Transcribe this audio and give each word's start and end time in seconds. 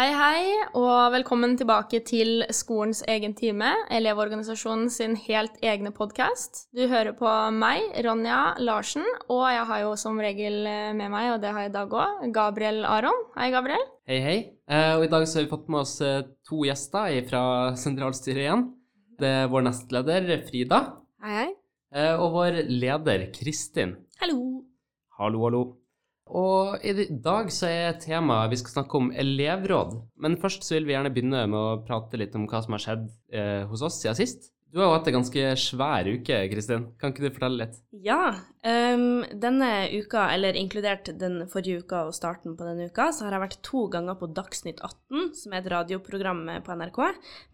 Hei, 0.00 0.14
hei, 0.16 0.44
og 0.80 1.10
velkommen 1.12 1.58
tilbake 1.60 1.98
til 2.08 2.38
skolens 2.56 3.02
egen 3.12 3.34
time, 3.36 3.68
Elevorganisasjonen 3.92 4.86
sin 4.88 5.12
helt 5.26 5.58
egne 5.60 5.90
podkast. 5.92 6.62
Du 6.72 6.86
hører 6.88 7.12
på 7.18 7.28
meg, 7.52 7.84
Ronja 8.06 8.54
Larsen, 8.64 9.04
og 9.26 9.42
jeg 9.52 9.66
har 9.68 9.82
jo 9.82 9.90
som 10.00 10.16
regel 10.24 10.56
med 10.96 11.12
meg, 11.12 11.34
og 11.34 11.42
det 11.42 11.50
har 11.52 11.66
jeg 11.66 11.72
i 11.72 11.74
dag 11.74 11.92
òg, 11.92 12.22
Gabriel 12.32 12.80
Aron. 12.88 13.26
Hei, 13.34 13.50
Gabriel. 13.52 13.84
Hei, 14.08 14.22
hei. 14.24 14.38
Eh, 14.72 14.94
og 14.94 15.04
i 15.04 15.10
dag 15.12 15.26
så 15.28 15.42
har 15.42 15.44
vi 15.44 15.52
fått 15.52 15.68
med 15.68 15.82
oss 15.82 15.92
eh, 16.00 16.24
to 16.48 16.62
gjester 16.64 17.20
fra 17.28 17.42
sentralstyret 17.82 18.46
igjen. 18.46 18.64
Det 19.20 19.34
er 19.42 19.52
vår 19.52 19.68
nestleder 19.68 20.30
Frida. 20.48 20.80
Hei, 21.20 21.36
hei. 21.42 21.46
Eh, 21.92 22.14
og 22.14 22.38
vår 22.38 22.62
leder 22.72 23.28
Kristin. 23.36 23.98
Hallo. 24.24 24.40
Hallo, 25.20 25.44
hallo. 25.44 25.64
Og 26.30 26.84
i 26.86 27.08
dag 27.10 27.48
så 27.50 27.66
er 27.66 27.98
temaet 27.98 28.52
vi 28.52 28.60
skal 28.60 28.76
snakke 28.76 28.98
om 29.00 29.10
elevråd. 29.10 29.96
Men 30.22 30.38
først 30.38 30.62
så 30.66 30.76
vil 30.76 30.86
vi 30.86 30.94
gjerne 30.94 31.10
begynne 31.14 31.42
med 31.50 31.58
å 31.58 31.80
prate 31.86 32.20
litt 32.20 32.36
om 32.38 32.46
hva 32.50 32.62
som 32.62 32.76
har 32.76 32.84
skjedd 32.84 33.08
eh, 33.34 33.62
hos 33.70 33.82
oss 33.86 33.98
siden 34.02 34.18
sist. 34.20 34.52
Du 34.70 34.78
har 34.78 34.86
jo 34.86 34.92
hatt 34.94 35.08
en 35.10 35.16
ganske 35.16 35.44
svær 35.58 36.06
uke, 36.06 36.36
Kristin. 36.52 36.84
Kan 37.00 37.10
ikke 37.10 37.24
du 37.24 37.32
fortelle 37.34 37.64
litt? 37.64 37.78
Ja. 38.06 38.36
Um, 38.62 39.24
denne 39.42 39.88
uka, 39.90 40.28
eller 40.30 40.54
inkludert 40.54 41.08
den 41.18 41.40
forrige 41.50 41.82
uka 41.82 42.04
og 42.06 42.14
starten 42.14 42.54
på 42.54 42.66
denne 42.68 42.86
uka, 42.86 43.08
så 43.10 43.24
har 43.26 43.34
jeg 43.34 43.42
vært 43.42 43.56
to 43.66 43.80
ganger 43.90 44.18
på 44.20 44.28
Dagsnytt 44.36 44.78
18, 44.78 45.32
som 45.40 45.56
er 45.56 45.62
et 45.64 45.70
radioprogram 45.72 46.44
på 46.62 46.76
NRK. 46.78 47.00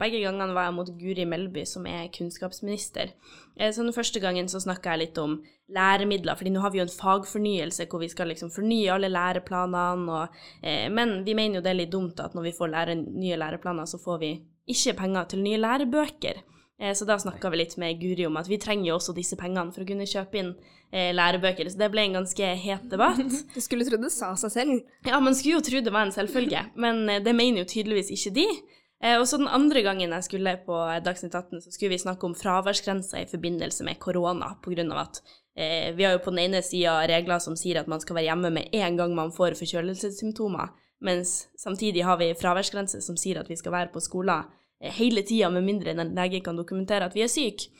Begge 0.03 0.21
gangene 0.27 0.57
var 0.59 0.69
jeg 0.69 0.75
mot 0.77 0.91
Guri 1.01 1.25
Melby, 1.31 1.65
som 1.69 1.87
er 1.89 2.11
kunnskapsminister. 2.13 3.15
Eh, 3.57 3.73
så 3.73 3.87
den 3.87 3.97
første 3.97 4.21
gangen 4.21 4.51
så 4.53 4.61
snakka 4.61 4.93
jeg 4.93 5.07
litt 5.07 5.21
om 5.23 5.39
læremidler, 5.73 6.37
fordi 6.37 6.53
nå 6.53 6.61
har 6.67 6.75
vi 6.75 6.83
jo 6.83 6.85
en 6.85 6.93
fagfornyelse 6.99 7.87
hvor 7.89 8.03
vi 8.05 8.11
skal 8.13 8.29
liksom 8.29 8.53
fornye 8.53 8.91
alle 8.93 9.09
læreplanene, 9.15 10.19
og, 10.21 10.37
eh, 10.61 10.91
men 10.93 11.23
vi 11.25 11.39
mener 11.39 11.63
jo 11.63 11.65
det 11.65 11.73
er 11.73 11.81
litt 11.81 11.97
dumt 11.97 12.21
at 12.21 12.37
når 12.37 12.51
vi 12.51 12.55
får 12.61 12.75
lære, 12.75 12.99
nye 13.07 13.41
læreplaner, 13.41 13.89
så 13.89 14.03
får 14.05 14.21
vi 14.21 14.35
ikke 14.69 14.99
penger 15.01 15.33
til 15.33 15.43
nye 15.47 15.63
lærebøker. 15.65 16.45
Eh, 16.81 16.93
så 16.95 17.05
da 17.09 17.19
snakka 17.19 17.51
vi 17.51 17.63
litt 17.63 17.77
med 17.81 18.01
Guri 18.01 18.27
om 18.29 18.37
at 18.37 18.49
vi 18.51 18.59
trenger 18.61 18.91
jo 18.91 18.97
også 18.99 19.15
disse 19.17 19.39
pengene 19.41 19.73
for 19.73 19.85
å 19.85 19.89
kunne 19.89 20.09
kjøpe 20.09 20.41
inn 20.41 20.53
eh, 20.93 21.13
lærebøker. 21.17 21.71
Så 21.73 21.81
det 21.81 21.91
ble 21.93 22.05
en 22.05 22.19
ganske 22.21 22.51
het 22.63 22.89
debatt. 22.93 23.23
Du 23.55 23.61
skulle 23.65 23.87
tro 23.89 24.01
det 24.01 24.13
sa 24.15 24.35
seg 24.39 24.53
selv. 24.53 24.81
Ja, 25.09 25.21
man 25.21 25.37
skulle 25.37 25.59
jo 25.59 25.65
tro 25.65 25.81
det 25.81 25.95
var 25.95 26.09
en 26.09 26.17
selvfølge, 26.17 26.67
men 26.85 27.07
eh, 27.09 27.23
det 27.25 27.37
mener 27.37 27.65
jo 27.65 27.71
tydeligvis 27.77 28.13
ikke 28.17 28.35
de. 28.41 28.51
Og 28.97 29.27
så 29.29 29.37
den 29.37 29.51
andre 29.53 29.83
gangen 29.85 30.09
jeg 30.09 30.25
skulle 30.25 30.55
på 30.65 30.77
Dagsnytt 31.05 31.35
18, 31.37 31.61
så 31.61 31.71
skulle 31.71 31.93
vi 31.93 31.99
snakke 32.01 32.25
om 32.25 32.35
fraværsgrensa 32.35 33.21
i 33.21 33.27
forbindelse 33.29 33.85
med 33.85 33.99
korona, 34.01 34.55
på 34.65 34.73
grunn 34.73 34.89
av 34.95 35.03
at 35.03 35.21
eh, 35.53 35.93
vi 35.93 36.07
har 36.07 36.15
jo 36.17 36.23
på 36.25 36.33
den 36.33 36.47
ene 36.47 36.63
sida 36.65 37.03
regler 37.11 37.43
som 37.45 37.59
sier 37.61 37.83
at 37.83 37.91
man 37.93 38.01
skal 38.01 38.17
være 38.17 38.31
hjemme 38.31 38.55
med 38.57 38.73
en 38.73 38.97
gang 38.97 39.13
man 39.15 39.35
får 39.37 39.59
forkjølelsessymptomer, 39.61 40.73
mens 41.05 41.35
samtidig 41.61 42.07
har 42.09 42.17
vi 42.23 42.33
fraværsgrense 42.41 43.03
som 43.05 43.21
sier 43.21 43.43
at 43.43 43.53
vi 43.53 43.61
skal 43.61 43.77
være 43.77 43.93
på 43.93 44.01
skolen 44.01 44.49
hele 44.81 45.23
tida, 45.23 45.51
med 45.51 45.65
mindre 45.65 45.95
en 45.95 46.15
lege 46.17 46.43
kan 46.45 46.57
dokumentere 46.57 47.07
at 47.07 47.17
vi 47.17 47.25
er 47.25 47.33
syke. 47.33 47.71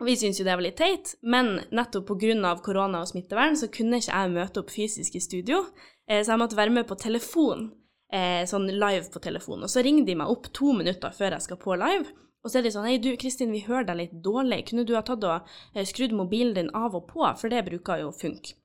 Og 0.00 0.06
vi 0.08 0.16
syns 0.16 0.38
jo 0.40 0.46
det 0.46 0.54
var 0.56 0.64
litt 0.64 0.78
teit, 0.80 1.12
men 1.20 1.58
nettopp 1.76 2.06
pga. 2.08 2.54
korona 2.64 3.02
og 3.02 3.08
smittevern 3.08 3.56
så 3.56 3.68
kunne 3.68 4.00
ikke 4.00 4.14
jeg 4.14 4.32
møte 4.32 4.60
opp 4.62 4.70
fysisk 4.72 5.16
i 5.16 5.20
studio, 5.20 5.66
eh, 6.08 6.22
så 6.24 6.32
jeg 6.32 6.40
måtte 6.40 6.56
være 6.56 6.70
med 6.70 6.86
på 6.88 6.96
telefon, 6.96 7.70
eh, 8.10 8.46
sånn 8.46 8.66
live 8.66 9.10
på 9.12 9.20
telefon. 9.20 9.62
Og 9.62 9.68
så 9.68 9.84
ringer 9.84 10.06
de 10.06 10.14
meg 10.14 10.28
opp 10.28 10.48
to 10.52 10.72
minutter 10.72 11.12
før 11.12 11.36
jeg 11.36 11.42
skal 11.42 11.60
på 11.60 11.76
live, 11.76 12.08
og 12.42 12.50
så 12.50 12.58
er 12.58 12.62
de 12.62 12.72
sånn 12.72 12.88
Hei, 12.88 12.96
du 12.96 13.14
Kristin, 13.16 13.52
vi 13.52 13.60
hører 13.60 13.84
deg 13.84 13.96
litt 13.96 14.16
dårlig, 14.24 14.70
kunne 14.70 14.86
du 14.86 14.94
ha 14.96 15.02
tatt 15.02 15.24
og 15.24 15.44
skrudd 15.84 16.16
mobilen 16.16 16.54
din 16.54 16.70
av 16.72 16.96
og 16.96 17.06
på, 17.06 17.20
for 17.36 17.52
det 17.52 17.66
bruker 17.68 18.00
jo 18.00 18.10
funke. 18.16 18.56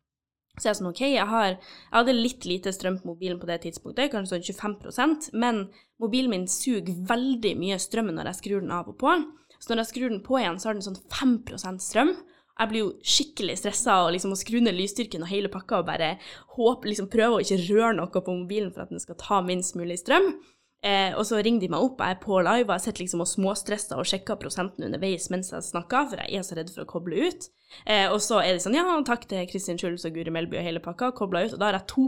Så 0.56 0.68
jeg 0.68 0.72
er 0.72 0.78
sånn, 0.80 0.92
OK, 0.92 1.02
jeg, 1.04 1.28
har, 1.28 1.56
jeg 1.58 1.96
hadde 1.98 2.16
litt 2.16 2.46
lite 2.48 2.72
strøm 2.76 3.00
på 3.02 3.12
mobilen 3.12 3.40
på 3.42 3.50
det 3.50 3.60
tidspunktet, 3.66 4.12
kanskje 4.14 4.40
sånn 4.40 4.78
25% 4.80 5.34
men 5.36 5.66
mobilen 6.02 6.32
min 6.32 6.48
suger 6.52 6.96
veldig 7.10 7.56
mye 7.60 7.80
strøm 7.82 8.14
når 8.16 8.32
jeg 8.32 8.40
skrur 8.42 8.64
den 8.64 8.74
av 8.76 8.92
og 8.92 8.98
på. 9.02 9.18
Så 9.60 9.72
når 9.72 9.84
jeg 9.84 9.92
skrur 9.92 10.10
den 10.14 10.24
på 10.24 10.40
igjen, 10.40 10.60
så 10.60 10.70
har 10.70 10.78
den 10.78 10.86
sånn 10.86 11.00
5 11.12 11.80
strøm. 11.84 12.16
Jeg 12.56 12.72
blir 12.72 12.86
jo 12.86 12.92
skikkelig 13.04 13.58
stressa 13.60 13.98
og 14.06 14.14
liksom 14.16 14.32
må 14.32 14.38
skru 14.40 14.62
ned 14.64 14.78
lysstyrken 14.78 15.26
og 15.26 15.32
hele 15.32 15.52
pakka 15.52 15.82
og 15.82 15.90
bare 15.90 16.14
håpe, 16.56 16.88
liksom 16.88 17.10
prøve 17.12 17.40
å 17.40 17.44
ikke 17.44 17.66
røre 17.66 17.96
noe 17.98 18.08
på 18.16 18.24
mobilen 18.32 18.72
for 18.72 18.86
at 18.86 18.94
den 18.94 19.04
skal 19.04 19.20
ta 19.20 19.42
minst 19.44 19.76
mulig 19.76 19.98
strøm. 20.00 20.38
Eh, 20.86 21.16
og 21.18 21.24
så 21.26 21.40
ringer 21.42 21.64
de 21.64 21.72
meg 21.74 21.82
opp, 21.82 22.02
jeg 22.04 22.14
er 22.14 22.20
på 22.22 22.38
live, 22.46 22.68
og 22.68 22.76
jeg 22.76 22.84
sitter 22.84 23.02
liksom 23.02 23.24
og 23.24 23.30
småstresser 23.32 23.98
og 23.98 24.06
sjekker 24.06 24.38
prosenten 24.38 24.86
underveis 24.86 25.32
mens 25.34 25.50
jeg 25.50 25.66
snakker, 25.66 26.12
for 26.12 26.22
jeg 26.22 26.38
er 26.38 26.46
så 26.46 26.58
redd 26.60 26.70
for 26.74 26.86
å 26.86 26.90
koble 26.92 27.26
ut. 27.26 27.48
Eh, 27.90 28.06
og 28.12 28.20
så 28.22 28.44
er 28.44 28.54
det 28.54 28.62
sånn, 28.62 28.78
ja, 28.78 28.86
takk 29.08 29.26
til 29.32 29.48
Kristin 29.50 29.82
Schulz 29.82 30.06
og 30.06 30.14
Guri 30.14 30.34
Melby 30.34 30.60
og 30.60 30.68
hele 30.68 30.84
pakka, 30.84 31.10
kobla 31.18 31.48
ut, 31.48 31.56
og 31.56 31.64
da 31.64 31.72
har 31.72 31.80
jeg 31.80 31.90
2 31.96 32.06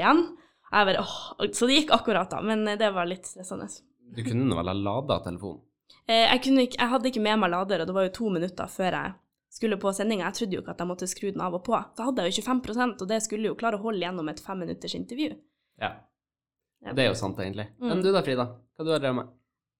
igjen. 0.00 0.24
Jeg 0.70 0.88
bare, 0.88 1.04
åh, 1.04 1.50
så 1.52 1.68
det 1.68 1.76
gikk 1.82 1.92
akkurat, 1.98 2.32
da, 2.32 2.40
men 2.40 2.64
det 2.80 2.88
var 2.96 3.10
litt 3.10 3.28
stressende. 3.28 3.68
Du 4.14 4.22
kunne 4.24 4.48
nå 4.48 4.56
vel 4.56 4.72
ha 4.72 4.76
lada 4.78 5.20
telefonen? 5.26 5.60
Eh, 6.08 6.24
jeg, 6.24 6.40
ikke, 6.40 6.78
jeg, 6.78 6.88
hadde 6.94 7.12
ikke 7.12 7.22
med 7.24 7.42
meg 7.42 7.52
lader, 7.52 7.84
og 7.84 7.90
det 7.90 7.96
var 7.96 8.08
jo 8.08 8.14
to 8.18 8.32
minutter 8.32 8.72
før 8.72 8.98
jeg 8.98 9.14
skulle 9.54 9.78
på 9.80 9.92
sendinga. 9.94 10.30
Jeg 10.30 10.38
trodde 10.38 10.56
jo 10.56 10.64
ikke 10.64 10.74
at 10.74 10.82
jeg 10.82 10.90
måtte 10.90 11.08
skru 11.08 11.28
den 11.30 11.44
av 11.44 11.56
og 11.56 11.64
på. 11.66 11.76
Da 11.96 12.08
hadde 12.08 12.24
jeg 12.24 12.38
jo 12.38 12.48
25% 12.48 13.04
og 13.04 13.12
det 13.12 13.20
skulle 13.24 13.52
jo 13.52 13.58
klare 13.58 13.78
å 13.78 13.84
holde 13.84 14.04
gjennom 14.04 14.28
et 14.32 14.42
fem 14.42 14.60
minutters 14.64 14.96
intervju. 14.98 15.36
Ja. 15.80 15.94
Det 16.92 17.04
er 17.04 17.08
jo 17.08 17.16
sant, 17.16 17.38
egentlig. 17.40 17.66
Mm. 17.80 17.88
Men 17.88 18.02
du 18.04 18.10
da, 18.12 18.20
Frida? 18.24 18.46
Hva 18.76 18.84
du 18.84 18.92
har 18.92 19.00
du 19.00 19.06
drevet 19.06 19.16
med? 19.16 19.32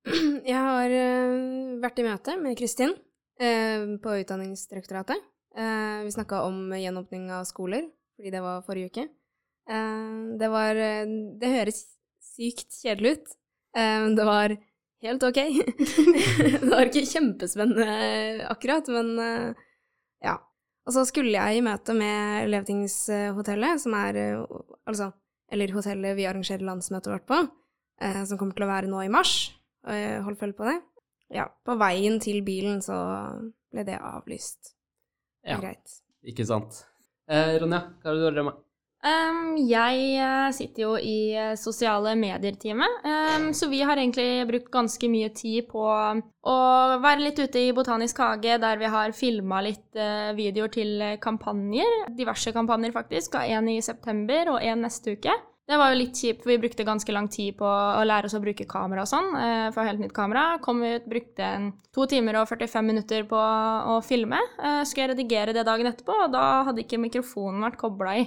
Jeg 0.51 0.61
har 0.61 0.95
uh, 0.95 1.81
vært 1.83 2.01
i 2.01 2.07
møte 2.07 2.37
med 2.41 2.57
Kristin 2.59 2.95
uh, 2.95 3.85
på 4.05 4.17
Utdanningsdirektoratet. 4.23 5.21
Uh, 5.55 6.05
vi 6.07 6.15
snakka 6.15 6.43
om 6.49 6.73
gjenåpning 6.77 7.29
av 7.35 7.45
skoler, 7.49 7.87
fordi 8.17 8.33
det 8.35 8.43
var 8.45 8.65
forrige 8.67 8.93
uke. 8.93 9.09
det 10.39 10.49
var 10.53 10.77
Det 11.41 11.49
høres 11.49 11.79
sykt 12.21 12.75
kjedelig 12.83 13.15
ut. 13.17 13.31
det 14.19 14.27
var 14.29 14.53
helt 15.03 15.23
ok. 15.25 15.39
det 16.61 16.69
var 16.69 16.85
ikke 16.85 17.07
kjempespennende 17.09 18.45
akkurat, 18.53 18.91
men 18.93 19.55
ja. 20.23 20.37
Og 20.85 20.93
så 20.93 21.07
skulle 21.09 21.33
jeg 21.33 21.57
i 21.59 21.65
møte 21.65 21.97
med 21.97 22.45
Elevtingshotellet, 22.45 23.81
som 23.81 23.97
er 23.97 24.21
altså 24.85 25.11
eller 25.53 25.75
hotellet 25.75 26.17
vi 26.19 26.27
arrangerer 26.29 26.65
landsmøtet 26.67 27.13
vårt 27.13 27.27
på, 27.29 27.41
eh, 28.01 28.23
som 28.25 28.41
kommer 28.41 28.57
til 28.57 28.67
å 28.67 28.71
være 28.71 28.91
nå 28.91 29.03
i 29.05 29.13
mars. 29.13 29.53
Eh, 29.87 30.21
hold 30.25 30.39
følge 30.41 30.59
på 30.59 30.69
det. 30.69 30.79
Ja, 31.35 31.49
på 31.67 31.77
veien 31.81 32.21
til 32.23 32.43
bilen 32.47 32.81
så 32.85 32.97
ble 33.73 33.85
det 33.87 33.99
avlyst. 33.99 34.75
Ja, 35.45 35.59
Greit. 35.61 36.01
Ikke 36.25 36.47
sant. 36.49 36.85
Eh, 37.29 37.57
Ronja, 37.61 37.81
hva 38.01 38.11
har 38.11 38.17
du 38.17 38.23
drevet 38.25 38.47
med? 38.49 38.61
Um, 39.05 39.59
jeg 39.69 40.15
uh, 40.17 40.49
sitter 40.57 40.87
jo 40.87 40.93
i 40.97 41.35
uh, 41.37 41.51
sosiale 41.61 42.15
medier-teamet, 42.17 43.03
um, 43.05 43.51
så 43.53 43.67
vi 43.69 43.83
har 43.85 44.01
egentlig 44.01 44.47
brukt 44.49 44.71
ganske 44.73 45.09
mye 45.13 45.29
tid 45.37 45.67
på 45.69 45.83
å 45.85 46.55
være 47.03 47.27
litt 47.27 47.43
ute 47.43 47.67
i 47.67 47.75
Botanisk 47.77 48.23
hage, 48.25 48.55
der 48.63 48.79
vi 48.81 48.89
har 48.89 49.13
filma 49.13 49.59
litt 49.67 49.99
uh, 50.01 50.33
videoer 50.39 50.73
til 50.73 51.03
kampanjer. 51.21 52.07
Diverse 52.17 52.55
kampanjer, 52.57 52.95
faktisk. 52.95 53.37
Og 53.37 53.53
en 53.59 53.69
i 53.75 53.83
september 53.85 54.55
og 54.55 54.65
en 54.65 54.87
neste 54.87 55.19
uke. 55.19 55.35
Det 55.69 55.77
var 55.81 55.93
jo 55.93 55.99
litt 56.01 56.17
kjipt, 56.17 56.41
for 56.41 56.55
vi 56.55 56.63
brukte 56.63 56.87
ganske 56.89 57.13
lang 57.13 57.29
tid 57.33 57.59
på 57.59 57.69
å 57.69 58.05
lære 58.09 58.29
oss 58.29 58.37
å 58.37 58.41
bruke 58.41 58.67
kamera 58.69 59.05
og 59.05 59.09
sånn. 59.09 59.31
For 59.73 59.89
helt 59.89 60.01
nytt 60.01 60.13
kamera. 60.17 60.59
Kom 60.65 60.83
ut, 60.85 61.09
brukte 61.09 61.51
to 61.89 62.05
timer 62.09 62.41
og 62.43 62.51
45 62.53 62.85
minutter 62.85 63.25
på 63.29 63.41
å 63.41 63.97
filme. 64.05 64.41
Skulle 64.61 65.07
jeg 65.07 65.13
redigere 65.15 65.57
det 65.57 65.65
dagen 65.65 65.89
etterpå, 65.89 66.19
og 66.27 66.37
da 66.37 66.47
hadde 66.69 66.85
ikke 66.85 67.01
mikrofonen 67.01 67.65
vært 67.65 67.81
kobla 67.81 68.17
i. 68.21 68.27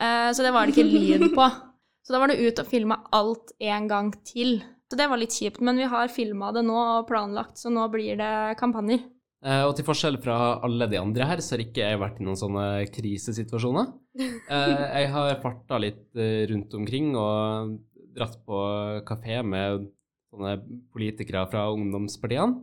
Eh, 0.00 0.30
så 0.32 0.44
det 0.44 0.52
var 0.54 0.66
det 0.66 0.76
ikke 0.76 0.88
lyd 0.88 1.28
på. 1.34 1.48
Så 2.02 2.10
da 2.10 2.18
var 2.18 2.32
det 2.32 2.42
ut 2.42 2.58
og 2.58 2.66
filme 2.66 2.96
alt 3.14 3.52
en 3.62 3.84
gang 3.86 4.08
til. 4.26 4.56
Så 4.90 4.96
det 4.98 5.04
var 5.06 5.20
litt 5.20 5.36
kjipt, 5.38 5.60
men 5.62 5.78
vi 5.78 5.86
har 5.86 6.10
filma 6.10 6.48
det 6.50 6.64
nå 6.66 6.74
og 6.74 7.04
planlagt, 7.06 7.60
så 7.62 7.70
nå 7.70 7.84
blir 7.92 8.18
det 8.18 8.30
kampanjer. 8.58 9.04
Eh, 9.42 9.62
og 9.66 9.76
til 9.78 9.86
forskjell 9.86 10.18
fra 10.22 10.58
alle 10.66 10.86
de 10.90 10.98
andre 10.98 11.26
her, 11.30 11.40
så 11.42 11.54
har 11.54 11.62
ikke 11.64 11.86
jeg 11.86 12.00
vært 12.02 12.18
i 12.18 12.26
noen 12.26 12.40
sånne 12.40 12.66
krisesituasjoner. 12.94 13.92
Eh, 14.52 14.82
jeg 15.00 15.08
har 15.14 15.38
farta 15.40 15.78
litt 15.80 16.18
uh, 16.18 16.42
rundt 16.50 16.74
omkring 16.76 17.14
og 17.16 17.70
dratt 18.12 18.34
på 18.44 18.58
kafé 19.08 19.38
med 19.40 19.86
sånne 20.28 20.58
politikere 20.92 21.46
fra 21.48 21.62
ungdomspartiene. 21.72 22.58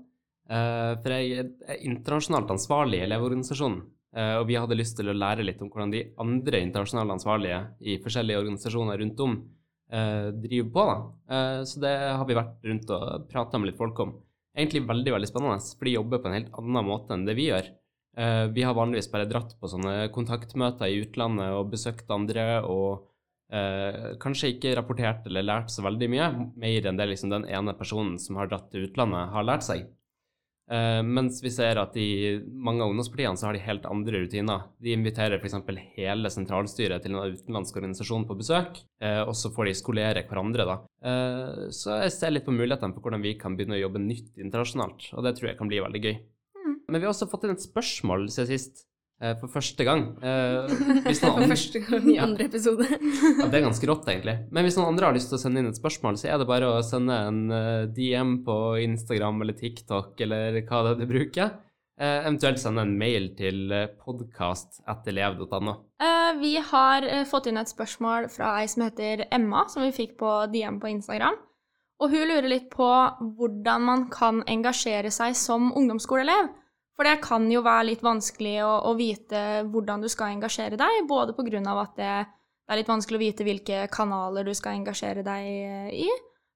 for 0.50 1.16
jeg 1.16 1.48
er 1.66 1.82
internasjonalt 1.86 2.54
ansvarlig 2.54 3.00
i 3.00 3.08
Elevorganisasjonen. 3.08 3.82
Eh, 4.16 4.36
og 4.40 4.48
vi 4.50 4.58
hadde 4.58 4.78
lyst 4.78 4.98
til 4.98 5.12
å 5.12 5.16
lære 5.16 5.46
litt 5.46 5.62
om 5.62 5.70
hvordan 5.70 5.94
de 5.94 6.04
andre 6.22 6.62
internasjonale 6.66 7.18
ansvarlige 7.18 7.60
i 7.82 8.00
forskjellige 8.04 8.42
organisasjoner 8.42 9.02
rundt 9.04 9.26
om 9.26 9.36
eh, 9.92 10.30
driver 10.46 10.72
på. 10.78 10.88
da. 10.90 11.36
Eh, 11.36 11.60
så 11.70 11.84
det 11.84 11.94
har 12.08 12.26
vi 12.30 12.40
vært 12.40 12.72
rundt 12.72 12.96
og 12.96 13.28
prata 13.30 13.62
med 13.62 13.72
litt 13.72 13.82
folk 13.82 14.02
om. 14.06 14.16
Egentlig 14.58 14.88
veldig 14.88 15.14
veldig 15.16 15.30
spennende, 15.30 15.60
for 15.78 15.88
de 15.88 15.98
jobber 15.98 16.24
på 16.24 16.30
en 16.32 16.40
helt 16.40 16.58
annen 16.58 16.88
måte 16.88 17.16
enn 17.16 17.28
det 17.28 17.38
vi 17.38 17.52
gjør. 17.52 17.70
Vi 18.52 18.64
har 18.66 18.74
vanligvis 18.76 19.08
bare 19.14 19.28
dratt 19.30 19.54
på 19.62 19.70
sånne 19.70 20.10
kontaktmøter 20.12 20.90
i 20.92 20.98
utlandet 21.06 21.54
og 21.56 21.70
besøkt 21.72 22.10
andre 22.12 22.58
og 22.68 23.06
eh, 23.54 24.16
kanskje 24.22 24.54
ikke 24.56 24.74
rapportert 24.78 25.28
eller 25.30 25.46
lært 25.46 25.74
så 25.74 25.84
veldig 25.86 26.10
mye, 26.12 26.28
mer 26.60 26.90
enn 26.90 27.00
det 27.00 27.10
liksom 27.12 27.34
den 27.34 27.48
ene 27.50 27.76
personen 27.78 28.18
som 28.22 28.40
har 28.40 28.50
dratt 28.50 28.70
til 28.74 28.88
utlandet, 28.90 29.32
har 29.34 29.48
lært 29.48 29.66
seg. 29.68 29.88
Eh, 30.70 31.02
mens 31.02 31.40
vi 31.42 31.50
ser 31.50 31.80
at 31.82 31.96
i 31.98 32.38
mange 32.54 32.84
av 32.84 32.92
ungdomspartiene 32.92 33.40
så 33.40 33.48
har 33.48 33.58
de 33.58 33.64
helt 33.66 33.88
andre 33.90 34.22
rutiner. 34.22 34.68
De 34.78 34.94
inviterer 34.94 35.42
f.eks. 35.42 35.58
hele 35.96 36.30
sentralstyret 36.30 37.02
til 37.02 37.16
en 37.16 37.34
utenlandsk 37.34 37.80
organisasjon 37.80 38.28
på 38.30 38.38
besøk, 38.38 38.78
uh, 39.04 39.24
og 39.26 39.34
så 39.38 39.50
får 39.54 39.70
de 39.70 39.78
skolere 39.80 40.24
hverandre, 40.30 40.68
da. 40.70 40.76
Uh, 41.02 41.70
så 41.74 41.98
jeg 42.04 42.14
ser 42.14 42.36
litt 42.36 42.46
på 42.46 42.54
mulighetene 42.54 42.94
for 42.94 43.06
hvordan 43.06 43.26
vi 43.26 43.34
kan 43.40 43.58
begynne 43.58 43.80
å 43.80 43.82
jobbe 43.82 44.04
nytt 44.04 44.38
internasjonalt, 44.38 45.10
og 45.16 45.26
det 45.26 45.34
tror 45.38 45.52
jeg 45.52 45.60
kan 45.60 45.72
bli 45.72 45.82
veldig 45.82 46.04
gøy. 46.06 46.16
Mm. 46.60 46.76
Men 46.86 47.00
vi 47.00 47.08
har 47.08 47.16
også 47.16 47.30
fått 47.32 47.48
inn 47.48 47.56
et 47.56 47.66
spørsmål 47.66 48.30
siden 48.30 48.52
sist, 48.54 48.86
for 49.42 49.52
første 49.52 49.84
gang. 49.84 50.06
Eh, 50.24 50.70
For 51.20 51.48
første 51.52 51.82
gang 51.84 52.06
i 52.08 52.18
andre 52.24 52.46
episode. 52.48 52.86
ja, 52.88 53.48
det 53.50 53.60
er 53.60 53.66
ganske 53.66 53.90
rått, 53.90 54.08
egentlig. 54.08 54.36
Men 54.56 54.64
hvis 54.64 54.78
noen 54.80 54.94
andre 54.94 55.10
har 55.10 55.18
lyst 55.18 55.32
til 55.34 55.40
å 55.40 55.42
sende 55.42 55.60
inn 55.60 55.72
et 55.72 55.80
spørsmål, 55.80 56.20
så 56.22 56.30
er 56.32 56.40
det 56.40 56.48
bare 56.50 56.70
å 56.72 56.84
sende 56.86 57.18
en 57.28 57.42
eh, 57.52 57.88
DM 57.96 58.38
på 58.46 58.56
Instagram 58.86 59.42
eller 59.44 59.58
TikTok 59.60 60.22
eller 60.24 60.62
hva 60.64 60.84
det 60.86 60.94
er 60.94 61.02
du 61.02 61.10
bruker. 61.10 61.52
Eh, 62.00 62.22
eventuelt 62.24 62.62
sende 62.62 62.86
en 62.88 62.96
mail 62.96 63.34
til 63.36 63.74
eh, 63.76 63.90
podkast.elev.no. 64.06 65.74
Eh, 66.00 66.32
vi 66.40 66.54
har 66.72 67.04
eh, 67.04 67.26
fått 67.28 67.50
inn 67.52 67.60
et 67.60 67.72
spørsmål 67.72 68.30
fra 68.32 68.54
ei 68.62 68.70
som 68.72 68.86
heter 68.88 69.26
Emma, 69.36 69.66
som 69.68 69.84
vi 69.84 69.92
fikk 69.96 70.16
på 70.22 70.32
DM 70.54 70.80
på 70.80 70.94
Instagram. 70.94 71.36
Og 72.00 72.14
hun 72.14 72.30
lurer 72.30 72.48
litt 72.48 72.70
på 72.72 72.88
hvordan 73.36 73.84
man 73.84 74.08
kan 74.14 74.40
engasjere 74.48 75.12
seg 75.12 75.36
som 75.36 75.74
ungdomsskoleelev. 75.76 76.54
For 77.00 77.08
det 77.08 77.22
kan 77.24 77.46
jo 77.48 77.62
være 77.64 77.94
litt 77.94 78.02
vanskelig 78.04 78.58
å, 78.68 78.72
å 78.90 78.96
vite 79.00 79.62
hvordan 79.72 80.02
du 80.04 80.10
skal 80.12 80.34
engasjere 80.34 80.76
deg, 80.76 81.06
både 81.08 81.32
av 81.72 81.78
at 81.86 81.94
det, 81.96 82.16
det 82.28 82.74
er 82.76 82.80
litt 82.82 82.92
vanskelig 82.92 83.16
å 83.16 83.22
vite 83.24 83.46
hvilke 83.48 83.86
kanaler 83.88 84.44
du 84.44 84.52
skal 84.52 84.76
engasjere 84.76 85.24
deg 85.24 85.46
eh, 85.48 85.94
i, 86.04 86.10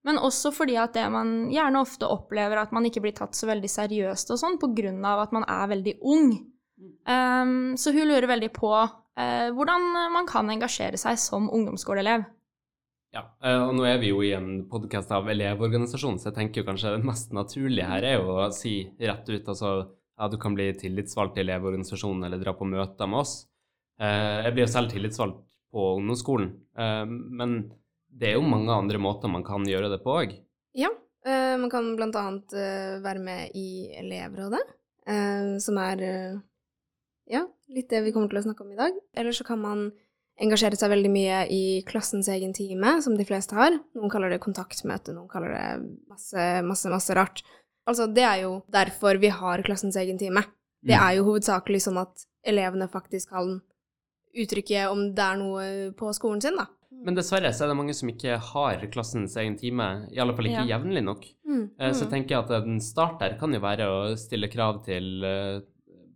men 0.03 0.19
også 0.19 0.51
fordi 0.51 0.75
at 0.75 0.97
det 0.97 1.05
man 1.13 1.47
gjerne 1.47 1.79
ofte 1.79 2.11
opplever 2.11 2.59
at 2.59 2.75
man 2.75 2.83
ikke 2.89 3.05
blir 3.05 3.15
tatt 3.15 3.39
så 3.39 3.47
veldig 3.47 3.71
seriøst 3.71 4.35
og 4.35 4.41
sånn, 4.41 4.59
av 5.07 5.23
at 5.23 5.31
man 5.31 5.47
er 5.47 5.71
veldig 5.71 5.95
ung. 6.11 6.33
Um, 7.07 7.77
så 7.79 7.95
hun 7.95 8.09
lurer 8.11 8.27
veldig 8.27 8.51
på 8.51 8.73
uh, 8.75 9.47
hvordan 9.55 9.87
man 10.11 10.27
kan 10.27 10.51
engasjere 10.51 10.99
seg 10.99 11.15
som 11.23 11.47
ungdomsskoleelev. 11.47 12.27
Ja, 13.15 13.29
eh, 13.45 13.61
og 13.61 13.75
nå 13.77 13.87
er 13.87 13.99
vi 14.01 14.09
jo 14.09 14.19
i 14.25 14.33
en 14.35 14.65
podkast 14.67 15.11
av 15.15 15.31
Elevorganisasjonen, 15.31 16.19
så 16.19 16.33
jeg 16.33 16.39
tenker 16.41 16.63
jo 16.63 16.67
kanskje 16.67 16.97
det 16.97 17.07
mest 17.07 17.31
naturlige 17.31 17.87
her 17.87 18.11
er 18.11 18.17
jo 18.17 18.39
å 18.41 18.47
si 18.51 18.81
rett 18.99 19.29
ut 19.29 19.51
altså 19.53 19.75
ja, 20.17 20.27
du 20.29 20.37
kan 20.37 20.55
bli 20.55 20.69
tillitsvalgt 20.77 21.37
i 21.37 21.43
Elevorganisasjonen 21.43 22.27
eller 22.27 22.41
dra 22.41 22.53
på 22.57 22.67
møter 22.69 23.09
med 23.09 23.23
oss. 23.23 23.47
Eh, 23.99 24.43
Jeg 24.45 24.53
blir 24.53 24.65
jo 24.67 24.73
selv 24.73 24.91
tillitsvalgt 24.91 25.41
på 25.73 25.87
ungdomsskolen, 25.97 26.51
eh, 26.77 27.05
men 27.09 27.57
det 28.13 28.31
er 28.31 28.37
jo 28.37 28.45
mange 28.45 28.73
andre 28.73 29.01
måter 29.01 29.31
man 29.31 29.45
kan 29.45 29.65
gjøre 29.65 29.89
det 29.89 30.03
på 30.03 30.13
òg. 30.21 30.35
Ja, 30.77 30.91
eh, 31.25 31.57
man 31.57 31.69
kan 31.69 31.95
blant 31.97 32.15
annet 32.15 32.53
være 33.03 33.19
med 33.19 33.51
i 33.57 33.89
elevrådet, 33.97 34.61
som 35.59 35.77
er 35.81 35.99
ja, 37.27 37.41
litt 37.67 37.89
det 37.89 38.03
vi 38.05 38.13
kommer 38.15 38.29
til 38.31 38.39
å 38.39 38.43
snakke 38.45 38.63
om 38.63 38.71
i 38.71 38.79
dag. 38.79 38.95
Eller 39.17 39.35
så 39.35 39.43
kan 39.43 39.59
man 39.59 39.91
engasjere 40.41 40.77
seg 40.79 40.91
veldig 40.93 41.11
mye 41.13 41.39
i 41.51 41.63
klassens 41.87 42.29
egen 42.31 42.53
time, 42.55 42.95
som 43.03 43.17
de 43.17 43.25
fleste 43.27 43.57
har. 43.57 43.75
Noen 43.97 44.11
kaller 44.13 44.33
det 44.33 44.41
kontaktmøte, 44.43 45.13
noen 45.13 45.29
kaller 45.31 45.53
det 45.53 45.67
masse, 46.09 46.45
masse, 46.65 46.89
masse 46.93 47.17
rart. 47.17 47.43
Altså, 47.89 48.07
det 48.07 48.23
er 48.23 48.41
jo 48.45 48.51
derfor 48.71 49.19
vi 49.19 49.31
har 49.33 49.63
klassens 49.65 49.97
egen 49.99 50.17
time. 50.17 50.43
Det 50.83 50.95
er 50.95 51.17
jo 51.17 51.23
hovedsakelig 51.29 51.81
sånn 51.85 51.99
at 52.01 52.25
elevene 52.43 52.89
faktisk 52.91 53.29
kan 53.31 53.61
uttrykke 54.33 54.87
om 54.91 55.05
det 55.15 55.23
er 55.23 55.37
noe 55.39 55.65
på 55.97 56.11
skolen 56.15 56.41
sin, 56.43 56.57
da. 56.59 56.65
Men 57.03 57.17
dessverre 57.17 57.51
så 57.53 57.65
er 57.65 57.71
det 57.71 57.77
mange 57.79 57.95
som 57.97 58.09
ikke 58.11 58.37
har 58.51 58.83
klassens 58.93 59.35
egen 59.41 59.55
time, 59.59 60.07
i 60.13 60.19
alle 60.21 60.35
fall 60.35 60.47
ikke 60.49 60.63
Ja. 60.67 60.77
jevnlig 60.77 61.03
nok. 61.03 61.25
Mm. 61.47 61.63
Eh, 61.79 61.91
Så 61.91 62.05
jeg 62.05 62.07
mm. 62.07 62.13
tenker 62.15 62.39
at 62.39 62.67
en 62.67 62.79
start 62.79 63.19
der 63.19 63.37
kan 63.39 63.53
jo 63.53 63.59
være 63.59 63.87
å 63.87 64.15
stille 64.17 64.47
krav 64.47 64.83
til 64.85 65.23
eh, 65.23 65.61